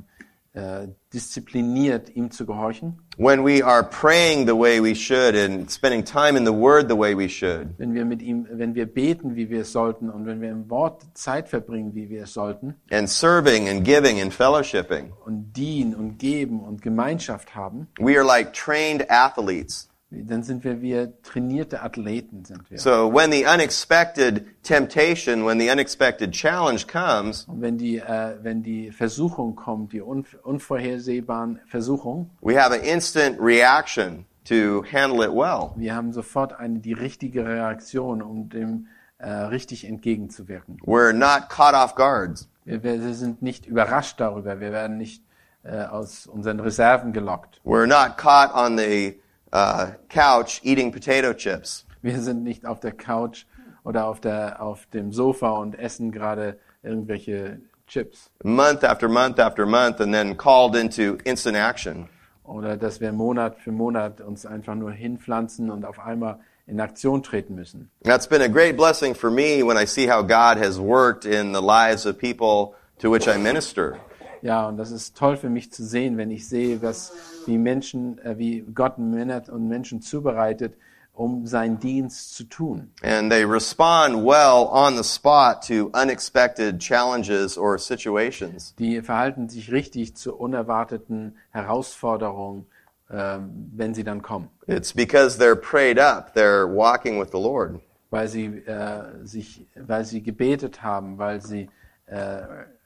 äh, 0.54 0.88
diszipliniert, 1.12 2.14
ihm 2.14 2.30
zu 2.30 2.44
gehorchen. 2.46 2.98
When 3.16 3.44
we 3.44 3.64
are 3.64 3.82
praying 3.82 4.46
the 4.46 4.54
way 4.54 4.82
we 4.82 4.94
should 4.94 5.34
and 5.34 5.70
spending 5.70 6.04
time 6.04 6.36
in 6.36 6.44
the 6.44 6.52
Word 6.52 6.88
the 6.88 6.96
way 6.96 7.16
we 7.16 7.28
should. 7.28 7.68
Wenn 7.78 7.94
wir 7.94 8.04
mit 8.04 8.22
ihm, 8.22 8.46
wenn 8.50 8.74
wir 8.74 8.86
beten, 8.86 9.36
wie 9.36 9.50
wir 9.50 9.64
sollten 9.64 10.10
und 10.10 10.26
wenn 10.26 10.40
wir 10.40 10.50
im 10.50 10.68
Wort 10.70 11.02
Zeit 11.14 11.48
verbringen, 11.48 11.94
wie 11.94 12.08
wir 12.08 12.26
sollten 12.26 12.74
and 12.90 13.08
serving 13.08 13.68
and 13.68 13.84
giving 13.84 14.20
and 14.20 14.32
fellowshipping. 14.32 15.12
und 15.24 15.52
dienen 15.54 15.94
und 15.94 16.18
geben 16.18 16.60
und 16.60 16.82
Gemeinschaft 16.82 17.54
haben, 17.54 17.88
We 17.98 18.16
are 18.18 18.26
like 18.26 18.52
trained 18.52 19.10
athletes. 19.10 19.88
Dann 20.12 20.42
sind 20.42 20.62
wir 20.64 20.82
wie 20.82 21.08
trainierte 21.22 21.82
Athleten 21.82 22.44
sind 22.44 22.70
wir. 22.70 22.78
So 22.78 23.12
when 23.12 23.32
the 23.32 23.46
unexpected 23.46 24.44
temptation, 24.62 25.46
when 25.46 25.58
the 25.58 25.70
unexpected 25.70 26.32
challenge 26.32 26.86
comes, 26.86 27.44
Und 27.48 27.62
wenn 27.62 27.78
die, 27.78 27.96
äh, 27.98 28.36
wenn 28.42 28.62
die 28.62 28.90
Versuchung 28.90 29.56
kommt, 29.56 29.92
die 29.92 30.02
un 30.02 30.24
unvorhersehbaren 30.42 31.60
Versuchung, 31.66 32.30
we 32.42 32.60
have 32.60 32.72
an 32.74 32.80
instant 32.82 33.40
reaction 33.40 34.26
to 34.44 34.84
handle 34.92 35.24
it 35.24 35.32
well. 35.32 35.70
wir 35.76 35.94
haben 35.94 36.12
sofort 36.12 36.52
eine 36.58 36.80
die 36.80 36.92
richtige 36.92 37.46
Reaktion, 37.46 38.20
um 38.22 38.48
dem 38.48 38.88
äh, 39.18 39.30
richtig 39.30 39.86
entgegenzuwirken. 39.86 40.78
We're 40.84 41.12
not 41.12 41.48
caught 41.48 41.74
off 41.74 41.94
guard. 41.94 42.46
Wir, 42.64 42.82
wir 42.82 43.14
sind 43.14 43.40
nicht 43.42 43.66
überrascht 43.66 44.20
darüber, 44.20 44.60
wir 44.60 44.72
werden 44.72 44.98
nicht 44.98 45.24
äh, 45.64 45.84
aus 45.84 46.26
unseren 46.26 46.60
Reserven 46.60 47.12
gelockt. 47.12 47.60
We're 47.64 47.86
not 47.86 48.18
caught 48.18 48.54
on 48.54 48.76
the 48.76 49.21
uh, 49.52 49.92
couch 50.08 50.60
eating 50.62 50.92
potato 50.92 51.32
chips. 51.32 51.84
Wir 52.02 52.20
sind 52.20 52.42
nicht 52.42 52.66
auf 52.66 52.80
der 52.80 52.92
Couch 52.92 53.44
oder 53.84 54.06
auf, 54.06 54.20
der, 54.20 54.60
auf 54.60 54.86
dem 54.86 55.12
Sofa 55.12 55.50
und 55.50 55.78
essen 55.78 56.10
gerade 56.10 56.58
irgendwelche 56.82 57.60
Chips. 57.86 58.30
Month 58.42 58.84
after 58.84 59.08
month 59.08 59.38
after 59.38 59.66
month 59.66 60.00
and 60.00 60.14
then 60.14 60.34
called 60.34 60.76
into 60.76 61.18
instant 61.24 61.56
action. 61.56 62.08
Oder 62.44 62.76
dass 62.76 63.00
wir 63.00 63.12
Monat 63.12 63.58
für 63.58 63.70
Monat 63.70 64.20
uns 64.20 64.46
einfach 64.46 64.74
nur 64.74 64.92
hinpflanzen 64.92 65.70
und 65.70 65.84
auf 65.84 65.98
einmal 66.00 66.40
in 66.66 66.80
Aktion 66.80 67.22
treten 67.22 67.54
müssen. 67.54 67.90
That's 68.02 68.26
been 68.26 68.40
a 68.40 68.48
great 68.48 68.76
blessing 68.76 69.14
for 69.14 69.30
me 69.30 69.62
when 69.62 69.76
I 69.76 69.84
see 69.84 70.08
how 70.08 70.22
God 70.22 70.56
has 70.56 70.78
worked 70.78 71.26
in 71.26 71.52
the 71.52 71.60
lives 71.60 72.06
of 72.06 72.18
people 72.18 72.74
to 73.00 73.10
which 73.10 73.28
I 73.28 73.36
minister. 73.36 73.98
Ja, 74.42 74.66
und 74.68 74.76
das 74.76 74.90
ist 74.90 75.16
toll 75.16 75.36
für 75.36 75.48
mich 75.48 75.72
zu 75.72 75.84
sehen, 75.84 76.16
wenn 76.16 76.30
ich 76.30 76.48
sehe, 76.48 76.82
was, 76.82 77.12
wie 77.46 77.58
Menschen, 77.58 78.18
äh, 78.18 78.36
wie 78.38 78.60
Gott 78.74 78.98
Männer 78.98 79.42
und 79.50 79.68
Menschen 79.68 80.02
zubereitet, 80.02 80.76
um 81.14 81.46
seinen 81.46 81.78
Dienst 81.78 82.34
zu 82.34 82.44
tun. 82.44 82.90
And 83.02 83.30
they 83.30 83.44
respond 83.44 84.16
well 84.24 84.66
on 84.70 84.96
the 84.96 85.04
spot 85.04 85.62
to 85.68 85.90
unexpected 85.94 86.80
challenges 86.80 87.56
or 87.56 87.78
situations. 87.78 88.74
Die 88.78 89.00
verhalten 89.02 89.48
sich 89.48 89.70
richtig 89.70 90.16
zu 90.16 90.34
unerwarteten 90.34 91.36
Herausforderungen, 91.50 92.66
ähm, 93.10 93.70
wenn 93.76 93.94
sie 93.94 94.04
dann 94.04 94.22
kommen, 94.22 94.48
It's 94.66 94.92
because 94.92 95.38
they're 95.38 95.54
prayed 95.54 95.98
up, 96.00 96.34
they're 96.34 96.66
walking 96.66 97.20
with 97.20 97.28
the 97.30 97.38
Lord. 97.40 97.78
weil 98.10 98.28
sie 98.28 98.46
äh, 98.46 99.24
sich, 99.24 99.66
weil 99.74 100.04
sie 100.04 100.22
gebetet 100.22 100.82
haben, 100.82 101.18
weil 101.18 101.40
sie 101.40 101.68
äh, 102.06 102.42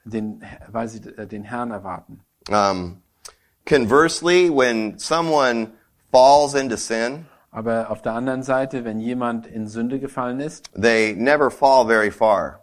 den, 0.09 0.43
weil 0.71 0.87
sie 0.87 0.99
äh, 1.17 1.27
den 1.27 1.43
Herrn 1.43 1.71
erwarten. 1.71 2.21
Um, 2.49 3.01
conversely, 3.65 4.49
when 4.49 4.97
someone 4.97 5.71
falls 6.11 6.53
into 6.53 6.77
sin, 6.77 7.25
Aber 7.51 7.89
auf 7.89 8.01
der 8.01 8.13
anderen 8.13 8.43
Seite, 8.43 8.83
wenn 8.85 8.99
jemand 8.99 9.47
in 9.47 9.67
Sünde 9.67 9.99
gefallen 9.99 10.39
ist, 10.39 10.69
they 10.79 11.15
never 11.15 11.49
fall 11.49 11.85
very 11.87 12.11
far. 12.11 12.59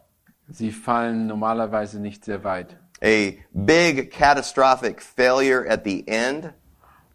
sie 0.51 0.71
fallen 0.71 1.27
normalerweise 1.27 1.99
nicht 2.01 2.25
sehr 2.25 2.45
weit. 2.45 2.77
A 3.03 3.35
big 3.53 4.11
catastrophic 4.11 5.03
failure 5.03 5.67
at 5.69 5.85
the 5.85 6.07
end 6.07 6.53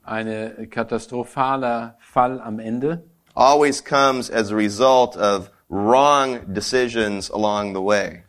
Eine 0.04 0.68
katastrophaler 0.68 1.96
Fall 2.00 2.42
am 2.42 2.60
Ende 2.60 3.04
always 3.36 3.82
comes 3.82 4.30
as 4.30 4.52
a 4.52 4.56
result 4.56 5.16
of 5.16 5.50
wrong 5.70 6.40
decisions 6.52 7.30
along 7.30 7.74
the 7.74 7.82
way. 7.82 8.24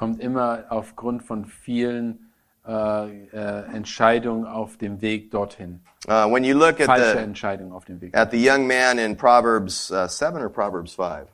Kommt 0.00 0.18
immer 0.22 0.64
aufgrund 0.70 1.22
von 1.22 1.44
vielen 1.44 2.30
äh, 2.66 2.70
äh, 2.72 3.64
Entscheidung 3.74 4.46
auf 4.46 4.78
dem 4.78 5.02
Weg 5.02 5.30
dorthin. 5.30 5.80
Uh, 6.08 6.24
when 6.26 6.42
you 6.42 6.56
look 6.56 6.80
at 6.80 6.86
Falsche 6.86 7.12
the 7.12 7.18
Entscheidung 7.18 7.70
auf 7.70 7.84
dem 7.84 8.00
Weg. 8.00 8.16
at 8.16 8.30
the 8.30 8.38
young 8.42 8.66
man 8.66 8.98
in 8.98 9.14
Proverbs 9.14 9.90
uh, 9.90 10.08
seven 10.08 10.40
or 10.40 10.48
Proverbs 10.48 10.94
five, 10.94 11.26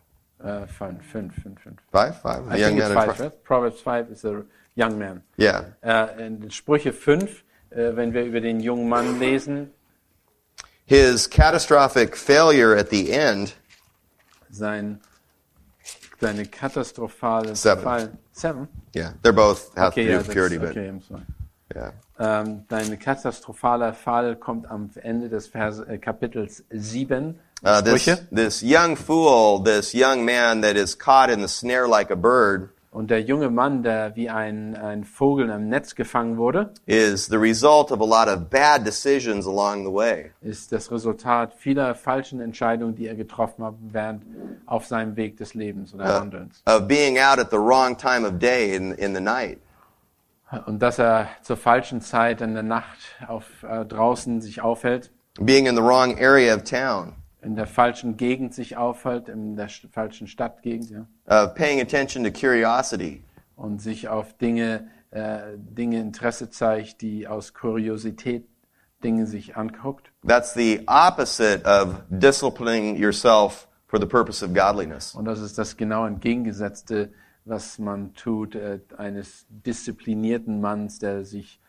Äh, 0.42 0.66
fünf, 0.66 1.00
fünf, 1.12 1.32
fünf, 1.40 1.60
fünf. 1.62 1.76
five, 1.92 2.20
five. 2.20 2.42
The 2.50 2.56
I 2.56 2.60
young 2.60 2.70
think 2.76 2.80
it's 2.80 2.88
man 2.88 2.90
in 2.90 2.94
five, 3.08 3.16
Pro- 3.16 3.24
right? 3.26 3.44
Proverbs 3.44 3.80
5 3.80 4.10
is 4.10 4.24
a 4.24 4.42
young 4.74 4.98
man. 4.98 5.22
yeah. 5.38 5.66
Äh, 5.84 6.26
in 6.26 6.50
Sprüche 6.50 6.92
5, 6.92 7.44
äh, 7.70 7.94
wenn 7.94 8.12
wir 8.12 8.24
über 8.24 8.40
den 8.40 8.58
jungen 8.58 8.88
Mann 8.88 9.20
lesen, 9.20 9.70
His 10.86 11.30
catastrophic 11.30 12.16
failure 12.16 12.76
at 12.76 12.90
the 12.90 13.12
end 13.12 13.54
sein, 14.50 15.00
seine 16.20 16.46
katastrophale 16.46 17.54
Seven. 17.54 17.82
Fall. 17.84 18.10
Seven? 18.36 18.68
Yeah, 18.92 19.12
they're 19.22 19.32
both 19.32 19.74
have 19.76 19.92
Okay, 19.92 20.04
to 20.04 20.10
do 20.10 20.18
with 20.18 20.30
purity, 20.30 20.58
but 20.58 20.68
okay, 20.76 20.88
I'm 20.88 21.00
sorry. 21.00 21.22
yeah. 21.74 21.92
Ähm, 22.18 22.64
dein 22.68 22.98
katastrophaler 22.98 23.94
Fall 23.94 24.36
kommt 24.36 24.66
am 24.70 24.90
Ende 25.02 25.30
des 25.30 25.48
Vers, 25.48 25.80
äh, 25.80 25.96
Kapitels 25.96 26.62
7. 26.70 27.38
Uh, 27.64 27.80
this 27.80 28.04
this 28.30 28.60
young 28.62 28.94
fool, 28.96 29.60
this 29.64 29.94
young 29.94 30.22
man 30.26 30.60
that 30.60 30.76
is 30.76 30.94
caught 30.94 31.30
in 31.30 31.40
the 31.40 31.48
snare 31.48 31.88
like 31.88 32.10
a 32.10 32.16
bird, 32.16 32.68
Und 32.96 33.10
der 33.10 33.20
junge 33.20 33.50
Mann, 33.50 33.82
der 33.82 34.16
wie 34.16 34.30
ein, 34.30 34.74
ein 34.74 35.04
Vogel 35.04 35.50
im 35.50 35.68
Netz 35.68 35.94
gefangen 35.96 36.38
wurde, 36.38 36.72
is 36.86 37.26
the 37.26 37.36
result 37.36 37.92
of 37.92 38.00
a 38.00 38.06
lot 38.06 38.26
of 38.26 38.48
bad 38.48 38.86
decisions 38.86 39.46
along 39.46 39.84
the 39.84 39.92
way. 39.92 40.30
ist 40.40 40.72
das 40.72 40.90
Resultat 40.90 41.52
vieler 41.52 41.94
falschen 41.94 42.40
Entscheidungen, 42.40 42.94
die 42.94 43.06
er 43.06 43.14
getroffen 43.14 43.62
hat 43.66 43.74
während 43.92 44.22
auf 44.64 44.86
seinem 44.86 45.14
Weg 45.16 45.36
des 45.36 45.52
Lebens 45.52 45.92
oder 45.92 46.06
Handelns. 46.06 46.62
Of 46.64 46.88
being 46.88 47.18
out 47.18 47.38
at 47.38 47.50
the 47.50 47.58
wrong 47.58 47.98
time 47.98 48.26
of 48.26 48.38
day 48.38 48.74
in 48.74 48.92
in 48.92 49.14
the 49.14 49.20
night. 49.20 49.58
Und 50.64 50.80
dass 50.80 50.98
er 50.98 51.28
zur 51.42 51.58
falschen 51.58 52.00
Zeit 52.00 52.40
in 52.40 52.54
der 52.54 52.62
Nacht 52.62 52.98
auf, 53.28 53.62
äh, 53.62 53.84
draußen 53.84 54.40
sich 54.40 54.62
aufhält, 54.62 55.10
being 55.38 55.66
in 55.66 55.76
the 55.76 55.82
wrong 55.82 56.18
area 56.18 56.54
of 56.54 56.64
town, 56.64 57.12
in 57.42 57.54
der 57.54 57.66
falschen 57.66 58.16
Gegend 58.16 58.54
sich 58.54 58.76
aufhält, 58.76 59.28
in 59.28 59.56
der 59.56 59.68
falschen 59.68 60.26
Stadtgegend, 60.26 60.90
ja, 60.90 61.06
of 61.26 61.54
paying 61.54 61.80
attention 61.80 62.24
to 62.24 62.30
curiosity, 62.30 63.22
und 63.56 63.80
sich 63.80 64.08
auf 64.08 64.36
Dinge, 64.38 64.88
äh, 65.10 65.40
Dinge 65.56 66.00
Interesse 66.00 66.50
zeigt, 66.50 67.00
die 67.02 67.28
aus 67.28 67.54
Kuriosität 67.54 68.46
Dinge 69.04 69.26
sich 69.26 69.56
anguckt. 69.56 70.10
That's 70.26 70.54
the 70.54 70.82
opposite 70.86 71.64
of 71.64 72.02
disciplining 72.08 72.96
yourself 72.96 73.68
for 73.86 74.00
the 74.00 74.06
purpose 74.06 74.44
of 74.44 74.52
godliness. 74.52 75.14
Und 75.14 75.26
das 75.26 75.40
ist 75.40 75.58
das 75.58 75.76
genau 75.76 76.06
entgegengesetzte, 76.06 77.12
was 77.44 77.78
man 77.78 78.14
tut, 78.14 78.54
äh, 78.54 78.80
eines 78.96 79.46
disziplinierten 79.48 80.60
Manns, 80.60 80.98
der 80.98 81.24
sich, 81.24 81.60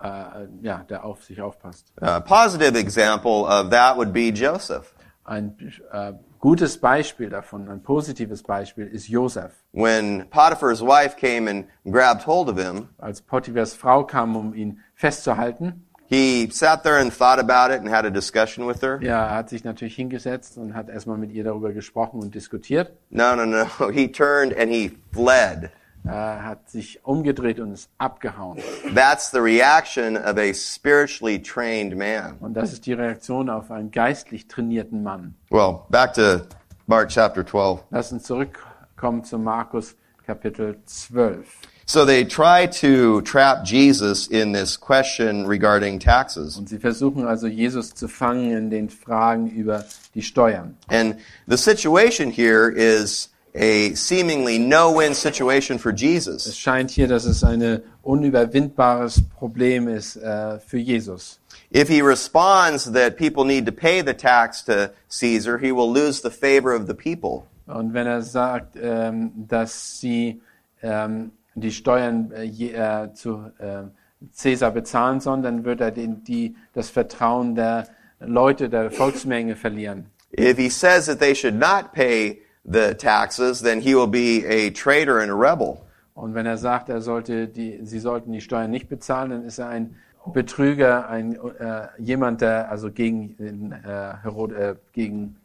äh, 0.00 0.46
ja, 0.62 0.84
der 0.88 1.04
auf 1.04 1.24
sich 1.24 1.42
aufpasst. 1.42 1.92
A 2.00 2.20
positive 2.20 2.78
example 2.78 3.44
of 3.44 3.68
that 3.70 3.96
would 3.96 4.12
be 4.12 4.30
Joseph. 4.30 4.94
Ein 5.26 5.56
äh, 5.92 6.12
gutes 6.38 6.78
Beispiel 6.78 7.28
davon, 7.30 7.68
ein 7.68 7.82
positives 7.82 8.42
Beispiel 8.42 8.86
ist 8.86 9.08
Josef. 9.08 9.52
When 9.72 10.24
Potiphar's 10.30 10.80
wife 10.80 11.16
came 11.16 11.50
and 11.50 11.66
grabbed 11.84 12.26
hold 12.26 12.48
of 12.48 12.56
him, 12.58 12.88
Als 12.98 13.20
Potiphars 13.20 13.74
Frau 13.74 14.04
kam, 14.04 14.36
um 14.36 14.54
ihn 14.54 14.78
festzuhalten, 14.94 15.82
he 16.08 16.48
sat 16.52 16.84
there 16.84 16.98
and 17.00 17.12
thought 17.12 17.40
about 17.40 17.74
it 17.74 17.80
and 17.80 17.88
had 17.90 18.04
a 18.06 18.10
discussion 18.10 18.68
with 18.68 18.80
her. 18.82 19.00
ja, 19.02 19.26
er 19.26 19.34
hat 19.34 19.48
sich 19.48 19.64
natürlich 19.64 19.96
hingesetzt 19.96 20.56
und 20.56 20.74
hat 20.74 20.88
erstmal 20.88 21.18
mit 21.18 21.32
ihr 21.32 21.42
darüber 21.42 21.72
gesprochen 21.72 22.20
und 22.20 22.34
diskutiert. 22.34 22.92
No, 23.10 23.34
no, 23.34 23.44
no. 23.44 23.66
He 23.90 24.06
turned 24.12 24.56
and 24.56 24.70
he 24.70 24.92
fled. 25.12 25.70
Hat 26.06 26.70
sich 26.70 27.04
umgedreht 27.04 27.58
und 27.58 27.72
ist 27.72 27.90
abgehauen. 27.98 28.58
That's 28.94 29.30
the 29.30 29.38
reaction 29.38 30.16
of 30.16 30.38
a 30.38 30.52
spiritually 30.54 31.42
trained 31.42 31.96
man. 31.96 32.36
Und 32.40 32.54
das 32.54 32.72
ist 32.72 32.86
die 32.86 32.92
Reaktion 32.92 33.50
auf 33.50 33.70
einen 33.70 33.90
geistlich 33.90 34.46
trainierten 34.46 35.02
Mann. 35.02 35.34
Well, 35.50 35.80
back 35.90 36.14
to 36.14 36.42
Mark 36.86 37.08
chapter 37.08 37.44
12. 37.44 37.80
Lass 37.90 38.12
uns 38.12 38.22
zurückkommen 38.22 39.24
zu 39.24 39.38
Markus 39.38 39.96
Kapitel 40.24 40.76
12. 40.86 41.46
So 41.88 42.04
they 42.04 42.24
try 42.24 42.66
to 42.80 43.20
trap 43.22 43.64
Jesus 43.64 44.26
in 44.26 44.52
this 44.52 44.76
question 44.76 45.46
regarding 45.46 46.00
taxes. 46.00 46.56
Und 46.56 46.68
sie 46.68 46.78
versuchen 46.80 47.24
also 47.26 47.46
Jesus 47.46 47.94
zu 47.94 48.08
fangen 48.08 48.50
in 48.50 48.70
den 48.70 48.90
Fragen 48.90 49.48
über 49.48 49.84
die 50.14 50.22
Steuern. 50.22 50.76
And 50.88 51.16
the 51.46 51.56
situation 51.56 52.30
here 52.30 52.68
is 52.68 53.30
a 53.56 53.94
seemingly 53.94 54.58
no-win 54.58 55.14
situation 55.14 55.78
for 55.78 55.92
Es 55.92 56.00
Jesus. 56.00 56.56
scheint 56.56 56.90
hier, 56.90 57.08
dass 57.08 57.24
es 57.24 57.42
ein 57.42 57.82
unüberwindbares 58.02 59.22
Problem 59.30 59.88
ist 59.88 60.16
äh, 60.16 60.58
für 60.60 60.78
Jesus. 60.78 61.40
If 61.74 61.88
he 61.88 62.00
responds 62.02 62.84
that 62.92 63.16
people 63.16 63.44
need 63.44 63.66
to 63.66 63.72
pay 63.72 64.02
the 64.02 64.14
tax 64.14 64.62
to 64.64 64.90
Caesar, 65.08 65.58
he 65.58 65.72
will 65.72 65.90
lose 65.90 66.20
the 66.20 66.30
favor 66.30 66.72
of 66.74 66.86
the 66.86 66.94
people. 66.94 67.46
Und 67.66 67.94
wenn 67.94 68.06
er 68.06 68.22
sagt, 68.22 68.76
ähm, 68.80 69.32
dass 69.48 69.98
sie 70.00 70.40
ähm, 70.82 71.32
die 71.54 71.72
Steuern 71.72 72.30
äh, 72.32 72.44
äh, 72.44 73.12
zu 73.14 73.50
äh, 73.58 73.84
Cäsar 74.32 74.70
bezahlen 74.70 75.20
sollen, 75.20 75.42
dann 75.42 75.64
wird 75.64 75.80
er 75.80 75.90
den, 75.90 76.22
die, 76.22 76.54
das 76.74 76.90
Vertrauen 76.90 77.54
der 77.54 77.88
Leute, 78.20 78.68
der 78.68 78.90
Volksmenge 78.90 79.56
verlieren. 79.56 80.06
If 80.38 80.58
he 80.58 80.68
says 80.68 81.06
that 81.06 81.18
they 81.18 81.34
should 81.34 81.54
not 81.54 81.92
pay 81.92 82.42
the 82.68 82.94
taxes, 82.94 83.60
then 83.60 83.80
he 83.80 83.94
will 83.94 84.08
be 84.08 84.44
a 84.46 84.70
traitor 84.70 85.20
and 85.20 85.30
a 85.30 85.34
rebel. 85.34 85.82
Und 86.14 86.34
wenn 86.34 86.46
er 86.46 86.56
sagt, 86.56 86.88
er 86.88 87.00
sollte 87.00 87.46
die, 87.46 87.80
sie 87.84 87.98
sollten 87.98 88.32
die 88.32 88.40
Steuern 88.40 88.70
nicht 88.70 88.88
bezahlen, 88.88 89.30
dann 89.30 89.44
ist 89.44 89.58
er 89.58 89.68
ein 89.68 89.96
Betrüger, 90.32 91.08
ein 91.08 91.34
äh, 91.36 91.88
jemand, 91.98 92.40
der 92.40 92.70
also 92.70 92.90
gegen 92.90 93.36
den, 93.36 93.72
äh, 93.72 94.14
Herod, 94.22 94.52
äh, 94.52 94.74
gegen 94.92 95.36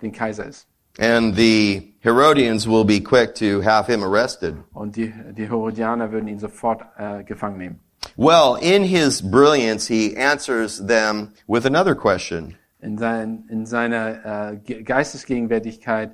den 0.00 0.12
Kaiser 0.12 0.46
ist. 0.46 0.66
And 1.00 1.34
the 1.34 1.94
Herodians 2.00 2.68
will 2.68 2.84
be 2.84 3.00
quick 3.00 3.34
to 3.36 3.62
have 3.64 3.90
him 3.90 4.04
arrested. 4.04 4.54
Und 4.74 4.94
die, 4.94 5.12
die 5.36 5.48
Herodianer 5.48 6.12
würden 6.12 6.28
ihn 6.28 6.38
sofort 6.38 6.82
äh, 6.98 7.24
gefangen 7.24 7.56
nehmen. 7.58 7.80
Well, 8.16 8.56
in 8.60 8.84
his 8.84 9.22
brilliance, 9.22 9.88
he 9.88 10.14
answers 10.16 10.84
them 10.86 11.30
with 11.46 11.64
another 11.64 11.94
question. 11.94 12.56
In, 12.80 12.98
sein, 12.98 13.44
in 13.48 13.64
seiner 13.64 14.52
äh, 14.52 14.56
Ge- 14.56 14.82
Geistesgegenwärtigkeit 14.82 16.10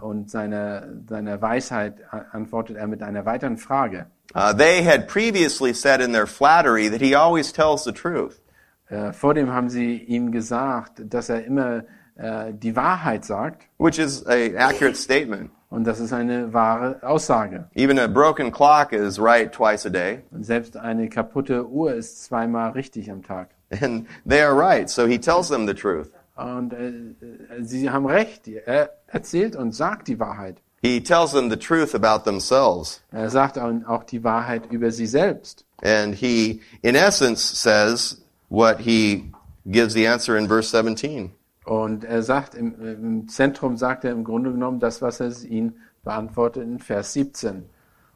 und 0.00 0.30
seiner, 0.30 0.82
seiner 1.08 1.40
Weisheit 1.40 1.94
antwortet 2.32 2.76
er 2.76 2.86
mit 2.86 3.02
einer 3.02 3.24
weiteren 3.24 3.56
Frage. 3.56 4.06
Uh, 4.34 4.52
they 4.52 4.82
had 4.82 5.06
previously 5.06 5.72
said 5.72 6.00
in 6.00 6.12
their 6.12 6.26
flattery 6.26 6.88
that 6.88 7.00
he 7.00 7.14
always 7.14 7.52
tells 7.52 7.84
the 7.84 7.92
truth. 7.92 8.40
Äh, 8.88 9.12
vor 9.12 9.32
dem 9.34 9.52
haben 9.52 9.68
sie 9.68 9.96
ihm 9.96 10.32
gesagt, 10.32 11.02
dass 11.04 11.28
er 11.28 11.44
immer 11.44 11.84
äh, 12.16 12.52
die 12.52 12.74
Wahrheit 12.74 13.24
sagt. 13.24 13.68
which 13.78 13.98
is 13.98 14.26
a 14.26 14.56
accurate 14.56 14.96
statement. 14.96 15.50
Und 15.70 15.84
das 15.84 16.00
ist 16.00 16.12
eine 16.12 16.52
wahre 16.52 17.00
Aussage. 17.02 17.64
Even 17.74 17.98
a 17.98 18.06
broken 18.06 18.50
clock 18.52 18.92
is 18.92 19.20
right 19.20 19.52
twice 19.52 19.86
a 19.86 19.90
day, 19.90 20.20
Und 20.30 20.44
selbst 20.44 20.76
eine 20.76 21.08
kaputte 21.08 21.68
Uhr 21.68 21.94
ist 21.94 22.24
zweimal 22.24 22.70
richtig 22.72 23.10
am 23.10 23.22
Tag. 23.22 23.50
and 23.80 24.06
they 24.28 24.40
are 24.40 24.54
right. 24.56 24.88
So 24.90 25.06
he 25.06 25.18
tells 25.18 25.48
them 25.48 25.66
the 25.66 25.74
truth. 25.74 26.10
Und 26.36 26.72
äh, 26.72 26.88
äh, 26.88 27.62
sie 27.62 27.90
haben 27.90 28.06
recht. 28.06 28.48
Er 28.48 28.90
erzählt 29.06 29.56
und 29.56 29.72
sagt 29.72 30.08
die 30.08 30.18
Wahrheit. 30.18 30.60
He 30.82 31.00
tells 31.02 31.32
them 31.32 31.48
the 31.48 31.56
truth 31.56 31.94
about 31.94 32.24
themselves, 32.24 33.02
Er 33.10 33.30
sagt 33.30 33.58
auch 33.58 34.04
die 34.04 34.22
Wahrheit 34.22 34.70
über 34.70 34.90
sie 34.90 35.06
selbst. 35.06 35.64
and 35.82 36.14
he, 36.14 36.60
in 36.82 36.94
essence, 36.94 37.40
says 37.40 38.22
what 38.50 38.80
he 38.80 39.32
gives 39.66 39.94
the 39.94 40.06
answer 40.06 40.36
in 40.36 40.46
verse 40.46 40.68
17. 40.70 41.30
Und 41.64 42.04
er 42.04 42.22
sagt, 42.22 42.54
im, 42.54 42.74
im 42.82 43.28
Zentrum 43.28 43.78
sagt 43.78 44.04
er 44.04 44.12
im 44.12 44.24
Grunde 44.24 44.52
genommen 44.52 44.78
das, 44.80 45.00
was 45.00 45.20
er 45.20 45.32
ihnen 45.44 45.76
beantwortet 46.02 46.62
in 46.62 46.78
Vers 46.78 47.14
17. 47.14 47.64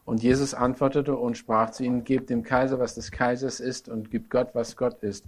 Und 0.05 0.23
Jesus 0.23 0.53
antwortete 0.53 1.17
und 1.17 1.39
sprach 1.39 1.71
zu 1.71 1.85
ihnen, 1.85 2.05
gebt 2.05 2.29
dem 2.29 2.43
Kaiser, 2.43 2.79
was 2.79 2.95
des 2.95 3.11
Kaisers 3.11 3.61
ist, 3.61 3.89
und 3.89 4.11
gibt 4.11 4.29
Gott, 4.31 4.51
was 4.55 4.77
Gott 4.77 5.03
ist. 5.03 5.25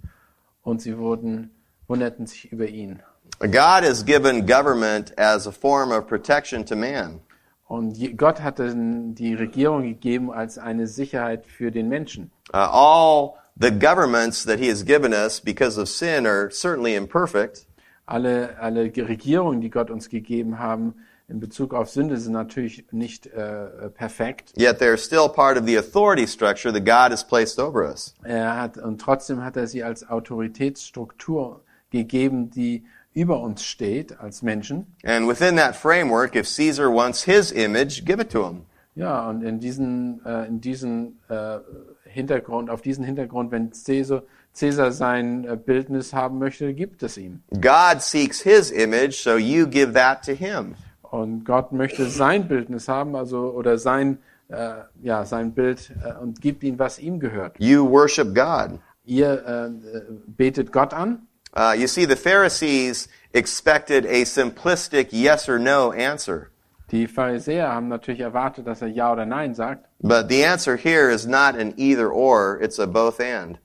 Und 0.61 0.81
sie 0.81 0.97
wurden, 0.99 1.49
wunderten 1.91 2.25
sich 2.25 2.51
über 2.51 2.67
ihn. 2.67 3.01
God 3.39 3.83
has 3.83 4.03
given 4.05 4.45
government 4.45 5.13
as 5.17 5.45
a 5.47 5.51
form 5.51 5.91
of 5.91 6.07
protection 6.07 6.65
to 6.65 6.75
man. 6.75 7.19
Und 7.67 7.95
Gott 8.17 8.41
hat 8.41 8.59
die 8.59 9.33
Regierung 9.33 9.83
gegeben 9.83 10.31
als 10.31 10.57
eine 10.57 10.87
Sicherheit 10.87 11.45
für 11.45 11.71
den 11.71 11.87
Menschen. 11.89 12.31
Uh, 12.53 12.57
all 12.57 13.33
the 13.59 13.71
governments 13.71 14.43
that 14.45 14.59
he 14.59 14.69
has 14.69 14.83
given 14.83 15.13
us 15.13 15.39
because 15.39 15.79
of 15.79 15.87
sin 15.87 16.25
are 16.25 16.49
certainly 16.51 16.95
imperfect, 16.95 17.65
Alle, 18.05 18.57
alle 18.59 18.89
Ge- 18.89 19.05
Regierungen, 19.05 19.61
die 19.61 19.69
Gott 19.69 19.89
uns 19.89 20.09
gegeben 20.09 20.59
haben 20.59 20.95
in 21.29 21.39
Bezug 21.39 21.73
auf 21.73 21.89
Sünde, 21.89 22.17
sind 22.17 22.33
natürlich 22.33 22.83
nicht 22.91 23.25
äh, 23.27 23.89
perfekt. 23.93 24.51
yet 24.57 24.81
they're 24.81 24.97
still 24.97 25.29
part 25.29 25.57
of 25.57 25.65
the 25.65 25.77
authority 25.77 26.27
structure 26.27 26.73
that 26.73 26.83
God 26.83 27.11
has 27.11 27.23
placed 27.25 27.57
over 27.57 27.89
us. 27.89 28.13
Er 28.23 28.57
hat, 28.59 28.77
und 28.77 28.99
trotzdem 28.99 29.41
hat 29.41 29.55
er 29.55 29.67
sie 29.67 29.81
als 29.81 30.03
Autoritätsstruktur 30.09 31.61
gegeben, 31.91 32.49
die 32.49 32.83
über 33.13 33.41
uns 33.41 33.63
steht 33.63 34.19
als 34.19 34.41
Menschen. 34.41 34.95
And 35.03 35.27
within 35.27 35.57
that 35.57 35.75
framework, 35.75 36.35
if 36.35 36.47
Caesar 36.47 36.89
wants 36.89 37.23
his 37.23 37.51
image, 37.51 38.05
give 38.05 38.21
it 38.21 38.31
to 38.31 38.47
him. 38.47 38.61
Ja, 38.95 39.29
und 39.29 39.41
in 39.43 39.59
diesen, 39.59 40.25
äh, 40.25 40.47
in 40.47 40.59
diesen 40.59 41.19
äh, 41.29 41.59
Hintergrund, 42.03 42.69
auf 42.69 42.81
diesen 42.81 43.03
Hintergrund, 43.05 43.51
wenn 43.51 43.71
Cäsar, 43.71 44.23
Cäsar 44.53 44.91
sein 44.91 45.45
äh, 45.45 45.55
Bildnis 45.55 46.13
haben 46.13 46.39
möchte, 46.39 46.73
gibt 46.73 47.03
es 47.03 47.17
ihm. 47.17 47.41
God 47.53 48.01
seeks 48.01 48.41
his 48.41 48.69
image, 48.69 49.15
so 49.15 49.37
you 49.37 49.65
give 49.65 49.93
that 49.93 50.25
to 50.25 50.33
him. 50.33 50.75
Und 51.01 51.45
Gott 51.45 51.71
möchte 51.71 52.05
sein 52.05 52.47
Bildnis 52.47 52.87
haben, 52.87 53.15
also 53.15 53.51
oder 53.51 53.77
sein 53.77 54.19
äh, 54.49 54.83
ja 55.01 55.25
sein 55.25 55.53
Bild 55.53 55.91
äh, 56.03 56.13
und 56.21 56.41
gibt 56.41 56.63
ihm, 56.63 56.77
was 56.77 56.99
ihm 56.99 57.19
gehört. 57.19 57.55
You 57.59 57.89
worship 57.89 58.35
God. 58.35 58.79
Ihr 59.05 59.45
äh, 59.45 60.01
betet 60.27 60.71
Gott 60.71 60.93
an. 60.93 61.27
Uh, 61.53 61.75
you 61.77 61.87
see, 61.87 62.05
the 62.05 62.15
Pharisees 62.15 63.07
expected 63.33 64.05
a 64.05 64.23
simplistic 64.23 65.09
yes 65.11 65.49
or 65.49 65.59
no 65.59 65.91
answer. 65.91 66.51
Die 66.91 67.07
Pharisäer 67.07 67.69
haben 67.69 67.87
natürlich 67.87 68.19
erwartet, 68.21 68.67
dass 68.67 68.81
er 68.81 68.89
ja 68.89 69.11
oder 69.13 69.25
nein 69.25 69.55
sagt. 69.55 69.85
But 70.01 70.29
the 70.29 70.43
answer 70.43 70.75
here 70.75 71.09
is 71.09 71.25
not 71.25 71.55
an 71.55 71.73
either 71.77 72.11
or, 72.11 72.59
it's 72.61 72.79
a 72.79 72.85
both 72.85 73.19
and. 73.19 73.59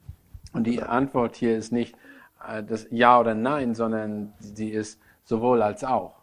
Und 0.53 0.65
die 0.65 0.83
Antwort 0.83 1.37
hier 1.37 1.57
ist 1.57 1.71
nicht 1.73 1.95
äh, 2.47 2.63
das 2.63 2.87
Ja 2.91 3.21
oder 3.21 3.35
Nein, 3.35 3.75
sondern 3.75 4.33
sie 4.39 4.71
ist 4.71 4.99
sowohl 5.25 5.63
als 5.63 5.85
auch. 5.85 6.15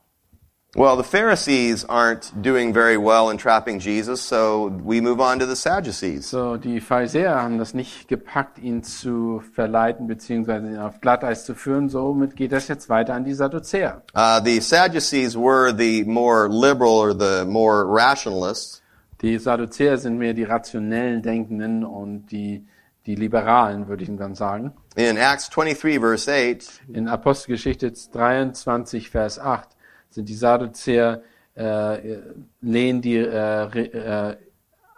Well, 0.76 0.98
the 0.98 1.04
Pharisees 1.04 1.86
aren't 1.86 2.32
doing 2.42 2.74
very 2.74 2.98
well 2.98 3.30
in 3.30 3.38
trapping 3.38 3.78
Jesus, 3.80 4.22
so 4.22 4.70
we 4.84 5.02
move 5.02 5.22
on 5.22 5.38
to 5.38 5.46
the 5.46 5.56
Sadducees. 5.56 6.28
So, 6.28 6.58
die 6.58 6.80
Pharisäer 6.80 7.44
haben 7.44 7.60
das 7.60 7.76
nicht 7.76 8.08
gepackt, 8.08 8.58
ihn 8.58 8.82
zu 8.82 9.44
verleiten 9.54 10.08
bzw. 10.08 10.58
ihn 10.58 10.78
auf 10.80 11.00
Glatteis 11.00 11.46
zu 11.46 11.54
führen. 11.54 11.90
Somit 11.90 12.36
geht 12.36 12.52
das 12.52 12.68
jetzt 12.70 12.90
weiter 12.90 13.14
an 13.14 13.24
die 13.24 13.36
Sadduzäer. 13.36 14.02
Uh, 14.16 14.40
the 14.44 14.60
Sadducees 14.60 15.38
were 15.38 15.72
the 15.78 16.04
more 16.06 16.50
liberal 16.50 16.90
or 16.90 17.14
the 17.14 17.46
more 17.46 17.86
rationalists. 17.86 18.82
Die 19.22 19.38
Sadduzäer 19.38 20.00
sind 20.00 20.18
mehr 20.18 20.34
die 20.34 20.44
rationellen 20.44 21.22
Denkenden 21.22 21.84
und 21.84 22.32
die, 22.32 22.66
die 23.06 23.14
Liberalen, 23.14 23.88
würde 23.88 24.06
ich 24.06 24.10
dann 24.18 24.34
sagen. 24.34 24.74
In 24.96 25.18
Acts 25.18 25.52
23, 25.52 26.00
verse 26.00 26.32
8, 26.32 26.82
In 26.92 27.08
Apostelgeschichte 27.08 27.94
23, 28.12 29.12
Vers 29.12 29.38
8 29.38 29.73
sind 30.14 30.30
die 30.30 30.36
Sadduzäer, 30.36 31.24
äh, 31.56 32.18
lehnen 32.62 33.02
die 33.02 33.18
äh, 33.18 33.80
äh, 33.80 34.38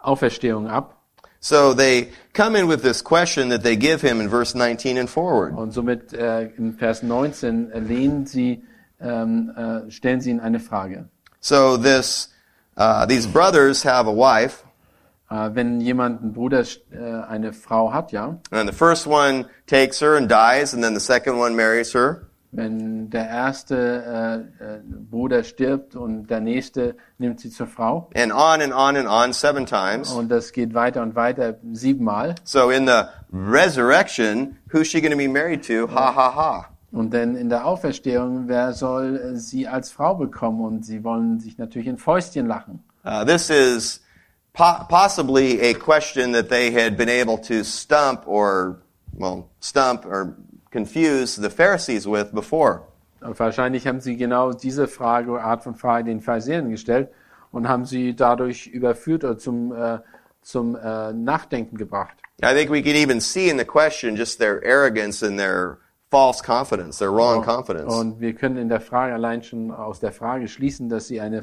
Auferstehung 0.00 0.68
ab. 0.68 0.92
so 1.38 1.74
they 1.74 2.10
come 2.32 2.56
in 2.56 2.66
with 2.66 2.82
this 2.82 3.02
question 3.02 3.50
that 3.50 3.62
they 3.62 3.76
give 3.76 4.00
him 4.00 4.20
in 4.20 4.28
verse 4.28 4.54
19 4.54 4.98
and 4.98 5.08
forward. 5.08 5.54
Und 5.54 5.72
somit 5.72 6.12
äh, 6.12 6.46
in 6.56 6.72
Vers 6.72 7.02
19 7.02 7.70
lehnen 7.86 8.26
sie, 8.26 8.64
ähm, 9.00 9.52
äh, 9.56 9.90
stellen 9.90 10.20
sie 10.20 10.30
ihnen 10.30 10.40
eine 10.40 10.58
Frage. 10.58 11.08
So 11.40 11.76
this, 11.76 12.32
uh, 12.76 13.06
these 13.06 13.28
brothers 13.28 13.84
have 13.84 14.08
a 14.08 14.12
wife, 14.12 14.66
Äh, 15.28 15.50
wenn 15.54 15.80
jemand, 15.80 16.22
ein 16.22 16.32
Bruder, 16.32 16.64
äh, 16.92 16.98
eine 17.28 17.52
Frau 17.52 17.92
hat, 17.92 18.12
ja, 18.12 18.38
and 18.50 18.70
the 18.70 18.76
first 18.76 19.06
one 19.06 19.46
takes 19.66 20.00
her 20.00 20.16
and 20.16 20.30
dies, 20.30 20.72
and 20.72 20.84
then 20.84 20.94
the 20.94 21.00
second 21.00 21.38
one 21.38 21.56
marries 21.56 21.92
her. 21.94 22.25
Wenn 22.56 23.10
der 23.10 23.28
erste 23.28 24.48
äh, 24.60 24.64
äh, 24.64 24.80
Bruder 25.10 25.44
stirbt 25.44 25.94
und 25.94 26.28
der 26.28 26.40
nächste 26.40 26.96
nimmt 27.18 27.40
sie 27.40 27.50
zur 27.50 27.66
Frau 27.66 28.10
And 28.16 28.32
on 28.32 28.60
and 28.62 28.72
on 28.72 28.96
and 28.96 29.08
on 29.08 29.32
seven 29.32 29.66
times. 29.66 30.10
und 30.12 30.28
das 30.30 30.52
geht 30.52 30.74
weiter 30.74 31.02
und 31.02 31.14
weiter 31.14 31.56
siebenmal 31.72 32.34
So 32.44 32.70
in 32.70 32.86
the 32.86 33.02
resurrection, 33.32 34.56
who's 34.72 34.86
she 34.88 35.00
going 35.00 35.12
to 35.12 35.18
be 35.18 35.28
married 35.28 35.64
to? 35.66 35.88
Ha 35.94 36.14
ha 36.14 36.34
ha. 36.34 36.66
und 36.92 37.12
dann 37.12 37.36
in 37.36 37.48
der 37.48 37.66
Auferstehung, 37.66 38.48
wer 38.48 38.72
soll 38.72 39.16
äh, 39.16 39.36
sie 39.36 39.68
als 39.68 39.90
Frau 39.90 40.14
bekommen 40.14 40.60
und 40.64 40.84
sie 40.86 41.04
wollen 41.04 41.40
sich 41.40 41.58
natürlich 41.58 41.88
in 41.88 41.98
Fäustchen 41.98 42.46
lachen. 42.46 42.82
Uh, 43.04 43.24
this 43.24 43.50
is 43.50 44.00
po- 44.54 44.84
possibly 44.88 45.60
a 45.60 45.74
question 45.74 46.32
that 46.32 46.48
they 46.48 46.72
had 46.72 46.96
been 46.96 47.08
able 47.08 47.36
to 47.38 47.62
stump 47.62 48.26
or, 48.26 48.80
well, 49.12 49.48
stump 49.60 50.04
or 50.06 50.36
confuse 50.70 51.40
the 51.40 51.50
Pharisees 51.50 52.06
with 52.06 52.32
before. 52.32 52.82
Wahrscheinlich 53.20 53.86
haben 53.86 54.00
sie 54.00 54.16
genau 54.16 54.52
diese 54.52 54.86
Frage, 54.88 55.40
Art 55.42 55.64
von 55.64 55.74
Frage 55.74 56.04
den 56.04 56.20
Pharisäern 56.20 56.70
gestellt 56.70 57.08
und 57.50 57.68
haben 57.68 57.84
sie 57.84 58.14
dadurch 58.14 58.66
überführt 58.66 59.24
oder 59.24 59.38
zum, 59.38 59.72
äh, 59.72 59.98
zum 60.42 60.76
äh, 60.76 61.12
Nachdenken 61.12 61.76
gebracht. 61.76 62.16
I 62.44 62.54
think 62.54 62.70
we 62.70 62.82
can 62.82 62.94
even 62.94 63.20
see 63.20 63.48
in 63.48 63.58
the 63.58 63.64
question 63.64 64.14
just 64.16 64.38
their 64.38 64.60
arrogance 64.64 65.26
and 65.26 65.38
their 65.38 65.78
false 66.10 66.42
confidence, 66.42 66.98
their 66.98 67.10
wrong 67.10 67.42
confidence. 67.42 67.92
Und 67.94 68.20
wir 68.20 68.34
können 68.34 68.58
in 68.58 68.68
der 68.68 68.80
Frage 68.80 69.14
allein 69.14 69.42
schon 69.42 69.70
aus 69.70 70.00
der 70.00 70.12
Frage 70.12 70.46
schließen, 70.46 70.88
dass 70.88 71.08
sie 71.08 71.20
eine 71.20 71.42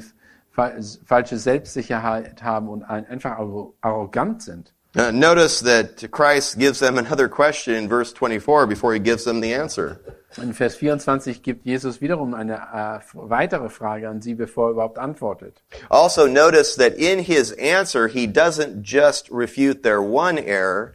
fa 0.52 0.72
falsche 1.04 1.36
Selbstsicherheit 1.36 2.42
haben 2.42 2.68
und 2.68 2.84
ein, 2.84 3.06
einfach 3.06 3.38
arro- 3.38 3.72
arrogant 3.80 4.42
sind. 4.42 4.73
Uh, 4.96 5.10
notice 5.10 5.60
that 5.60 6.08
Christ 6.12 6.56
gives 6.56 6.78
them 6.78 6.98
another 6.98 7.28
question 7.28 7.74
in 7.74 7.88
verse 7.88 8.12
24 8.12 8.68
before 8.68 8.94
he 8.94 9.00
gives 9.00 9.24
them 9.24 9.40
the 9.40 9.52
answer. 9.52 10.00
In 10.36 10.52
Vers 10.52 10.76
24 10.76 11.42
gibt 11.42 11.64
Jesus 11.64 12.00
wiederum 12.00 12.34
eine 12.34 12.54
äh, 12.54 13.00
weitere 13.12 13.68
Frage 13.68 14.08
an 14.08 14.20
sie, 14.20 14.34
bevor 14.34 14.68
er 14.68 14.70
überhaupt 14.72 14.98
antwortet. 14.98 15.62
Also 15.90 16.26
notice 16.26 16.76
that 16.76 16.94
in 16.94 17.20
his 17.20 17.52
answer, 17.52 18.08
he 18.08 18.26
doesn't 18.26 18.82
just 18.82 19.30
refute 19.30 19.82
their 19.82 20.00
one 20.00 20.38
error, 20.38 20.94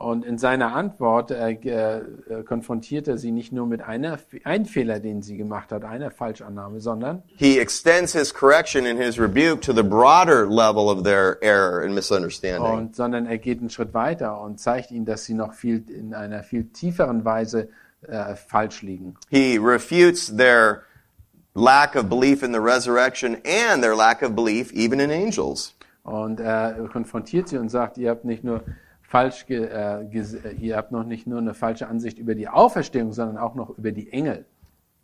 Und 0.00 0.24
in 0.24 0.38
seiner 0.38 0.74
Antwort 0.74 1.30
äh, 1.30 1.50
äh, 1.50 2.42
konfrontiert 2.44 3.06
er 3.06 3.18
sie 3.18 3.32
nicht 3.32 3.52
nur 3.52 3.66
mit 3.66 3.82
einer, 3.82 4.18
ein 4.44 4.64
Fehler, 4.64 4.98
den 4.98 5.20
sie 5.20 5.36
gemacht 5.36 5.72
hat, 5.72 5.84
einer 5.84 6.10
Falschannahme, 6.10 6.80
sondern 6.80 7.22
he 7.36 7.58
extends 7.58 8.14
his 8.14 8.32
correction 8.32 8.86
and 8.86 8.98
his 8.98 9.20
rebuke 9.20 9.60
to 9.60 9.74
the 9.74 9.82
broader 9.82 10.46
level 10.46 10.88
of 10.88 11.02
their 11.02 11.36
error 11.42 11.82
and 11.84 11.94
misunderstanding. 11.94 12.62
und, 12.64 12.96
sondern 12.96 13.26
er 13.26 13.36
geht 13.36 13.60
einen 13.60 13.68
Schritt 13.68 13.92
weiter 13.92 14.40
und 14.40 14.58
zeigt 14.58 14.90
ihnen, 14.90 15.04
dass 15.04 15.26
sie 15.26 15.34
noch 15.34 15.52
viel 15.52 15.84
in 15.90 16.14
einer 16.14 16.44
viel 16.44 16.64
tieferen 16.64 17.26
Weise 17.26 17.68
äh, 18.08 18.36
falsch 18.36 18.80
liegen. 18.80 19.16
He 19.28 19.58
refutes 19.58 20.34
their 20.34 20.84
lack 21.52 21.94
of 21.94 22.08
belief 22.08 22.42
in 22.42 22.54
the 22.54 22.60
resurrection 22.60 23.36
and 23.44 23.82
their 23.82 23.94
lack 23.94 24.22
of 24.22 24.34
belief 24.34 24.72
even 24.72 24.98
in 24.98 25.10
angels. 25.10 25.74
Und 26.04 26.40
er 26.40 26.88
konfrontiert 26.90 27.48
sie 27.48 27.58
und 27.58 27.68
sagt, 27.68 27.98
ihr 27.98 28.08
habt 28.08 28.24
nicht 28.24 28.42
nur 28.42 28.62
falsch, 29.10 29.44
äh, 29.48 29.56
äh, 29.56 30.54
ihr 30.60 30.76
habt 30.76 30.92
noch 30.92 31.04
nicht 31.04 31.26
nur 31.26 31.38
eine 31.38 31.52
falsche 31.52 31.88
Ansicht 31.88 32.18
über 32.18 32.34
die 32.34 32.48
Auferstehung, 32.48 33.12
sondern 33.12 33.38
auch 33.38 33.54
noch 33.54 33.76
über 33.76 33.90
die 33.90 34.10
Engel. 34.12 34.46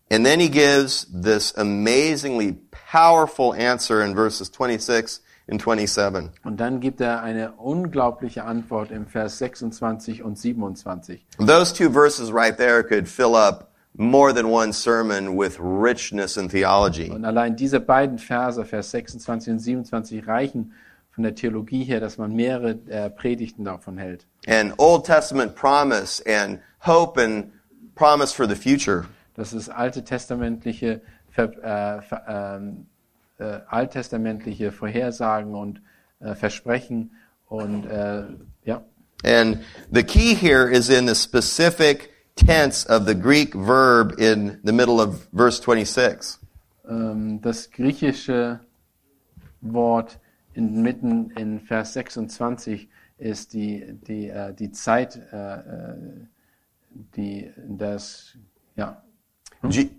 And 0.09 0.25
then 0.25 0.39
he 0.39 0.49
gives 0.49 1.09
this 1.11 1.53
amazingly 1.57 2.57
powerful 2.93 3.53
answer 3.53 4.05
in 4.05 4.15
verses 4.15 4.49
26 4.53 5.21
and 5.49 5.61
27. 5.61 6.31
Und 6.45 6.61
dann 6.61 6.79
gibt 6.79 7.01
er 7.01 7.23
eine 7.23 7.55
unglaubliche 7.55 8.45
Antwort 8.45 8.93
im 8.93 9.09
Vers 9.09 9.39
26 9.39 10.23
und 10.23 10.39
27. 10.39 11.27
Those 11.39 11.75
two 11.75 11.91
verses 11.91 12.33
right 12.33 12.57
there 12.57 12.85
could 12.85 13.09
fill 13.09 13.35
up 13.35 13.73
more 13.95 14.33
than 14.33 14.47
one 14.47 14.73
sermon 14.73 15.37
with 15.37 15.59
richness 15.59 16.37
in 16.37 16.49
theology. 16.49 17.11
Und 17.11 17.25
allein 17.25 17.57
diese 17.57 17.81
beiden 17.81 18.19
Verse, 18.19 18.65
Vers 18.65 18.93
26 18.93 19.55
und 19.55 19.59
27, 19.59 20.29
reichen 20.29 20.73
von 21.17 21.25
der 21.25 21.35
Theologie 21.35 21.83
her, 21.83 21.99
dass 21.99 22.19
man 22.19 22.35
mehrere 22.35 22.79
äh, 22.89 23.09
Predigten 23.09 23.65
davon 23.65 23.97
hält. 23.97 24.27
And 24.47 24.75
Old 24.77 25.07
Testament 25.07 25.57
promise 25.57 26.23
and 26.27 26.61
hope 26.81 27.19
and 27.19 27.53
promise 27.95 28.35
for 28.35 28.47
the 28.47 28.55
future. 28.55 29.07
Das 29.35 29.55
ist 29.55 29.71
alte 29.71 30.05
testamentliche, 30.05 31.01
äh, 31.37 32.01
ähm, 32.29 32.87
äh, 33.39 33.61
alttestamentliche 33.67 34.73
Vorhersagen 34.73 35.55
und 35.55 35.81
äh, 36.21 36.35
Versprechen 36.35 37.13
und 37.49 37.87
äh, 37.87 38.25
ja. 38.65 38.85
And 39.25 39.61
the 39.91 40.03
key 40.03 40.35
here 40.35 40.71
is 40.71 40.91
in 40.91 41.09
the 41.09 41.15
specific 41.15 42.11
tense 42.35 42.87
of 42.91 43.07
the 43.07 43.15
Greek 43.15 43.55
verb 43.55 44.19
in 44.19 44.61
the 44.65 44.73
middle 44.73 45.01
of 45.01 45.27
verse 45.33 45.63
26. 45.63 46.39
Ähm, 46.87 47.41
das 47.41 47.71
griechische 47.71 48.61
Wort 49.63 50.19
inmitten 50.57 51.31
in 51.33 51.61
Vers 51.61 51.93
26 51.95 52.89
ist 53.19 53.53
die, 53.53 53.85
die, 54.07 54.29
äh, 54.29 54.53
die 54.55 54.73
Zeit, 54.73 55.17
äh, 55.33 55.55
äh, 55.57 55.95
die 57.17 57.51
das, 57.69 58.37
ja, 58.75 59.03
Je- 59.69 59.91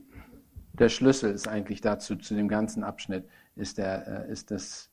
der 0.73 0.89
Schlüssel 0.89 1.31
ist 1.31 1.47
eigentlich 1.47 1.81
dazu, 1.81 2.15
zu 2.15 2.35
dem 2.35 2.47
ganzen 2.47 2.83
Abschnitt, 2.83 3.25
ist, 3.55 3.77
der, 3.77 4.25
äh, 4.27 4.31
ist, 4.31 4.51
das, 4.51 4.89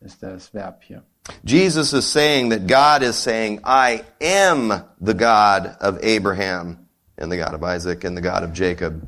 ist 0.00 0.22
das 0.22 0.52
Verb 0.54 0.82
hier. 0.82 1.02
Jesus 1.44 1.92
is 1.92 2.10
saying 2.10 2.50
that 2.50 2.66
God 2.66 3.06
is 3.06 3.22
saying, 3.22 3.60
I 3.64 4.02
am 4.22 4.82
the 5.00 5.14
God 5.14 5.76
of 5.80 5.98
Abraham 6.02 6.78
and 7.18 7.30
the 7.30 7.36
God 7.38 7.52
of 7.54 7.62
Isaac 7.62 8.04
and 8.04 8.16
the 8.16 8.22
God 8.22 8.42
of 8.42 8.52
Jacob. 8.54 9.02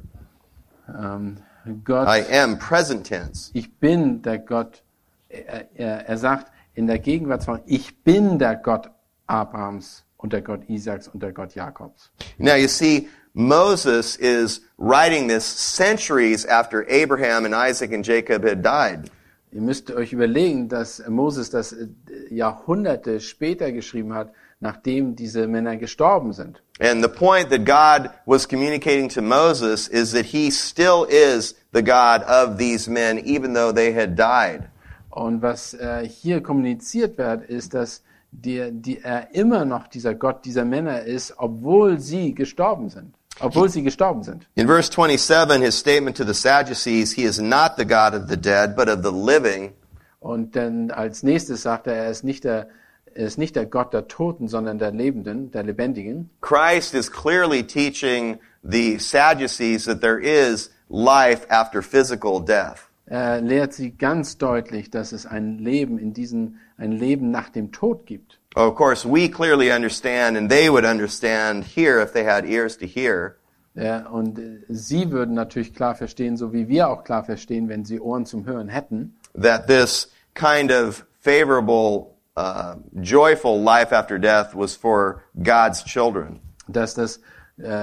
Ähm, 0.88 1.38
Gott, 1.84 2.08
I 2.08 2.22
am 2.36 2.58
present 2.58 3.06
tense. 3.06 3.50
ich 3.54 3.72
bin 3.78 4.22
der 4.22 4.38
Gott, 4.38 4.82
er, 5.30 5.68
er, 5.74 6.08
er 6.08 6.18
sagt 6.18 6.52
in 6.74 6.86
der 6.86 6.98
Gegenwartsform, 6.98 7.60
ich 7.66 8.02
bin 8.02 8.38
der 8.38 8.56
Gott 8.56 8.90
Abrahams 9.26 10.04
und 10.16 10.32
der 10.32 10.42
Gott 10.42 10.68
Isaaks 10.68 11.08
und 11.08 11.22
der 11.22 11.32
Gott 11.32 11.54
Jakobs. 11.54 12.10
Now 12.38 12.56
you 12.56 12.68
see, 12.68 13.08
Moses 13.32 14.16
is 14.16 14.60
writing 14.76 15.28
this 15.28 15.44
centuries 15.44 16.46
after 16.46 16.84
Abraham 16.90 17.44
and 17.44 17.54
Isaac 17.54 17.92
and 17.92 18.04
Jacob 18.04 18.44
had 18.44 18.62
died. 18.62 19.10
Ihr 19.52 19.62
müsst 19.62 19.90
euch 19.90 20.12
überlegen, 20.12 20.68
dass 20.68 21.02
Moses 21.08 21.50
das 21.50 21.72
äh, 21.72 21.88
Jahrhunderte 22.28 23.18
später 23.18 23.72
geschrieben 23.72 24.14
hat, 24.14 24.32
nachdem 24.60 25.16
diese 25.16 25.48
Männer 25.48 25.76
gestorben 25.76 26.32
sind. 26.32 26.62
And 26.78 27.02
the 27.02 27.08
point 27.08 27.50
that 27.50 27.64
God 27.64 28.10
was 28.26 28.46
communicating 28.46 29.08
to 29.10 29.22
Moses 29.22 29.88
is 29.88 30.12
that 30.12 30.26
he 30.26 30.50
still 30.50 31.04
is 31.08 31.56
the 31.72 31.82
God 31.82 32.22
of 32.22 32.58
these 32.58 32.88
men, 32.88 33.18
even 33.24 33.54
though 33.54 33.72
they 33.72 33.92
had 33.92 34.16
died. 34.16 34.69
Und 35.10 35.42
was 35.42 35.74
äh, 35.74 36.08
hier 36.08 36.42
kommuniziert 36.42 37.18
wird, 37.18 37.44
ist, 37.48 37.74
dass 37.74 38.02
die, 38.32 38.70
die, 38.72 39.00
er 39.00 39.34
immer 39.34 39.64
noch 39.64 39.88
dieser 39.88 40.14
Gott 40.14 40.44
dieser 40.44 40.64
Männer 40.64 41.02
ist, 41.02 41.34
obwohl 41.36 41.98
sie 41.98 42.34
gestorben 42.34 42.88
sind. 42.88 43.14
Obwohl 43.40 43.68
sie 43.68 43.82
gestorben 43.82 44.22
sind. 44.22 44.46
In 44.54 44.66
verse 44.66 44.90
27, 44.90 45.62
his 45.62 45.76
statement 45.78 46.16
to 46.16 46.24
the 46.24 46.34
Sadducees, 46.34 47.12
he 47.12 47.24
is 47.24 47.40
not 47.40 47.72
the 47.76 47.84
God 47.84 48.14
of 48.14 48.28
the 48.28 48.36
dead, 48.36 48.76
but 48.76 48.88
of 48.88 49.02
the 49.02 49.10
living. 49.10 49.72
Und 50.20 50.54
dann 50.54 50.90
als 50.90 51.22
nächstes 51.22 51.62
sagt 51.62 51.86
er, 51.86 51.94
er 51.94 52.10
ist 52.10 52.22
nicht 52.22 52.44
der, 52.44 52.68
er 53.14 53.26
ist 53.26 53.38
nicht 53.38 53.56
der 53.56 53.66
Gott 53.66 53.92
der 53.94 54.06
Toten, 54.06 54.46
sondern 54.46 54.78
der 54.78 54.92
Lebenden, 54.92 55.50
der 55.50 55.62
Lebendigen. 55.62 56.30
Christ 56.42 56.94
is 56.94 57.10
clearly 57.10 57.62
teaching 57.66 58.38
the 58.62 58.98
Sadducees 58.98 59.86
that 59.86 60.02
there 60.02 60.20
is 60.20 60.70
life 60.88 61.46
after 61.48 61.82
physical 61.82 62.40
death. 62.40 62.89
Er 63.10 63.40
lehrt 63.40 63.72
sie 63.72 63.90
ganz 63.90 64.38
deutlich, 64.38 64.88
dass 64.88 65.10
es 65.10 65.26
ein 65.26 65.58
Leben 65.58 65.98
in 65.98 66.12
diesen, 66.14 66.60
ein 66.78 66.92
Leben 66.92 67.32
nach 67.32 67.48
dem 67.48 67.72
Tod 67.72 68.06
gibt. 68.06 68.38
Of 68.54 68.76
course, 68.76 69.04
we 69.04 69.28
clearly 69.28 69.72
understand, 69.72 70.36
and 70.36 70.48
they 70.48 70.70
would 70.70 70.84
understand 70.84 71.64
here 71.64 72.00
if 72.00 72.12
they 72.12 72.24
had 72.24 72.44
ears 72.44 72.78
to 72.78 72.86
hear, 72.86 73.36
Ja, 73.74 74.06
und 74.08 74.38
äh, 74.38 74.60
sie 74.68 75.10
würden 75.10 75.34
natürlich 75.34 75.74
klar 75.74 75.94
verstehen, 75.94 76.36
so 76.36 76.52
wie 76.52 76.68
wir 76.68 76.88
auch 76.88 77.04
klar 77.04 77.24
verstehen, 77.24 77.68
wenn 77.68 77.84
sie 77.84 78.00
Ohren 78.00 78.26
zum 78.26 78.44
Hören 78.44 78.68
hätten, 78.68 79.14
that 79.40 79.66
this 79.66 80.10
kind 80.34 80.70
of 80.72 81.04
favorable, 81.20 82.14
uh, 82.36 82.76
joyful 83.00 83.60
life 83.60 83.92
after 83.92 84.18
death 84.18 84.54
was 84.54 84.74
for 84.76 85.22
God's 85.42 85.84
children. 85.84 86.40
dass 86.68 86.94
das 86.94 87.18
äh, 87.18 87.20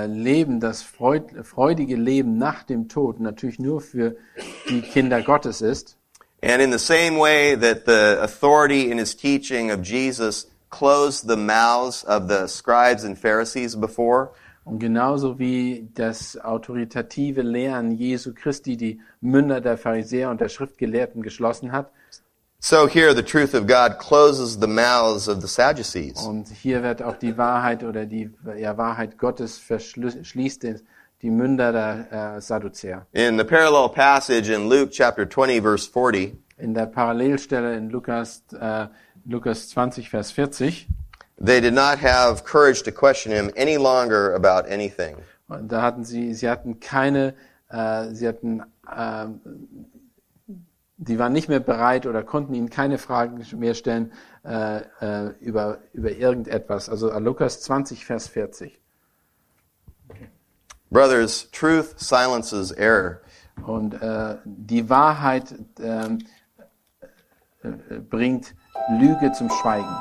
Leben, 0.07 0.59
das 0.59 0.83
freud, 0.83 1.43
freudige 1.43 1.95
Leben 1.95 2.37
nach 2.37 2.63
dem 2.63 2.87
Tod 2.89 3.19
natürlich 3.19 3.59
nur 3.59 3.81
für 3.81 4.15
die 4.69 4.81
Kinder 4.81 5.21
Gottes 5.21 5.61
ist. 5.61 5.97
And 6.41 6.61
in 6.61 6.71
the 6.71 6.79
same 6.79 7.17
way 7.17 7.55
that 7.55 7.85
the 7.85 8.21
authority 8.21 8.91
in 8.91 8.99
his 8.99 9.15
teaching 9.15 9.71
of 9.71 9.81
Jesus 9.81 10.47
closed 10.69 11.27
the 11.27 11.35
mouths 11.35 12.05
of 12.05 12.29
the 12.29 12.47
scribes 12.47 13.03
and 13.03 13.17
Pharisees 13.17 13.75
before, 13.75 14.31
Und 14.67 14.79
genauso 14.79 15.39
wie 15.39 15.87
das 15.93 16.37
autoritative 16.37 17.41
Lehren 17.41 17.91
Jesu 17.91 18.33
Christi 18.33 18.75
die 18.75 18.99
Münder 19.21 19.61
der 19.61 19.77
Pharisäer 19.77 20.29
und 20.29 20.41
der 20.41 20.49
Schriftgelehrten 20.49 21.21
geschlossen 21.21 21.71
hat, 21.71 21.89
so 22.59 22.87
here 22.87 23.13
the 23.13 23.23
truth 23.23 23.53
of 23.53 23.67
God 23.67 23.97
closes 23.99 24.59
the 24.59 24.67
mouths 24.67 25.27
of 25.27 25.41
the 25.41 25.47
Sadducees. 25.47 26.17
und 26.25 26.47
hier 26.49 26.83
wird 26.83 27.01
auch 27.01 27.17
die 27.17 27.37
Wahrheit 27.37 27.83
oder 27.83 28.05
die 28.05 28.29
ja, 28.57 28.77
Wahrheit 28.77 29.17
Gottes 29.17 29.57
verschließt 29.57 30.65
die 31.21 31.31
Münder 31.31 31.71
der 31.71 32.35
äh, 32.37 32.41
Sadduzäer. 32.41 33.07
In 33.11 33.37
the 33.37 33.43
parallel 33.43 33.89
passage 33.89 34.49
in 34.49 34.69
Luke 34.69 34.91
chapter 34.91 35.27
20 35.27 35.61
verse 35.61 35.89
40, 35.89 36.37
In 36.59 36.73
der 36.73 36.87
Parallelstelle 36.87 37.75
in 37.75 37.89
Lukas, 37.89 38.43
äh, 38.59 38.87
Lukas 39.25 39.69
20, 39.69 40.09
Vers 40.09 40.31
40, 40.31 40.87
they 41.39 41.61
did 41.61 41.73
not 41.73 41.99
have 41.99 42.43
courage 42.43 42.81
to 42.83 42.91
question 42.91 43.31
him 43.31 43.51
any 43.55 43.77
longer 43.77 44.33
about 44.33 44.67
anything. 44.67 45.17
Und 45.49 45.71
da 45.71 45.81
hatten 45.81 46.03
sie, 46.03 46.33
sie 46.33 46.49
hatten 46.49 46.79
keine, 46.79 47.35
äh, 47.69 48.07
sie 48.13 48.27
hatten, 48.27 48.63
äh, 48.89 49.27
die 50.97 51.19
waren 51.19 51.31
nicht 51.31 51.47
mehr 51.47 51.59
bereit 51.59 52.07
oder 52.07 52.23
konnten 52.23 52.55
ihnen 52.55 52.69
keine 52.69 52.97
Fragen 52.97 53.45
mehr 53.57 53.75
stellen 53.75 54.11
äh, 54.43 54.81
äh, 54.99 55.33
über, 55.39 55.79
über 55.93 56.11
irgendetwas. 56.11 56.89
Also 56.89 57.11
äh, 57.11 57.19
Lukas 57.19 57.61
20, 57.61 58.05
Vers 58.05 58.27
40. 58.27 58.79
Brothers, 60.89 61.49
truth 61.51 61.99
silences 61.99 62.71
error. 62.71 63.21
Und 63.65 64.01
äh, 64.01 64.37
die 64.45 64.89
Wahrheit 64.89 65.53
ähm, 65.79 66.19
äh, 67.61 67.99
bringt 67.99 68.55
Lüge 68.99 69.31
zum 69.33 69.49
Schweigen. 69.49 69.95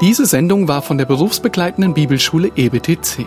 Diese 0.00 0.26
Sendung 0.26 0.68
war 0.68 0.82
von 0.82 0.98
der 0.98 1.06
berufsbegleitenden 1.06 1.94
Bibelschule 1.94 2.50
EBTC. 2.56 3.26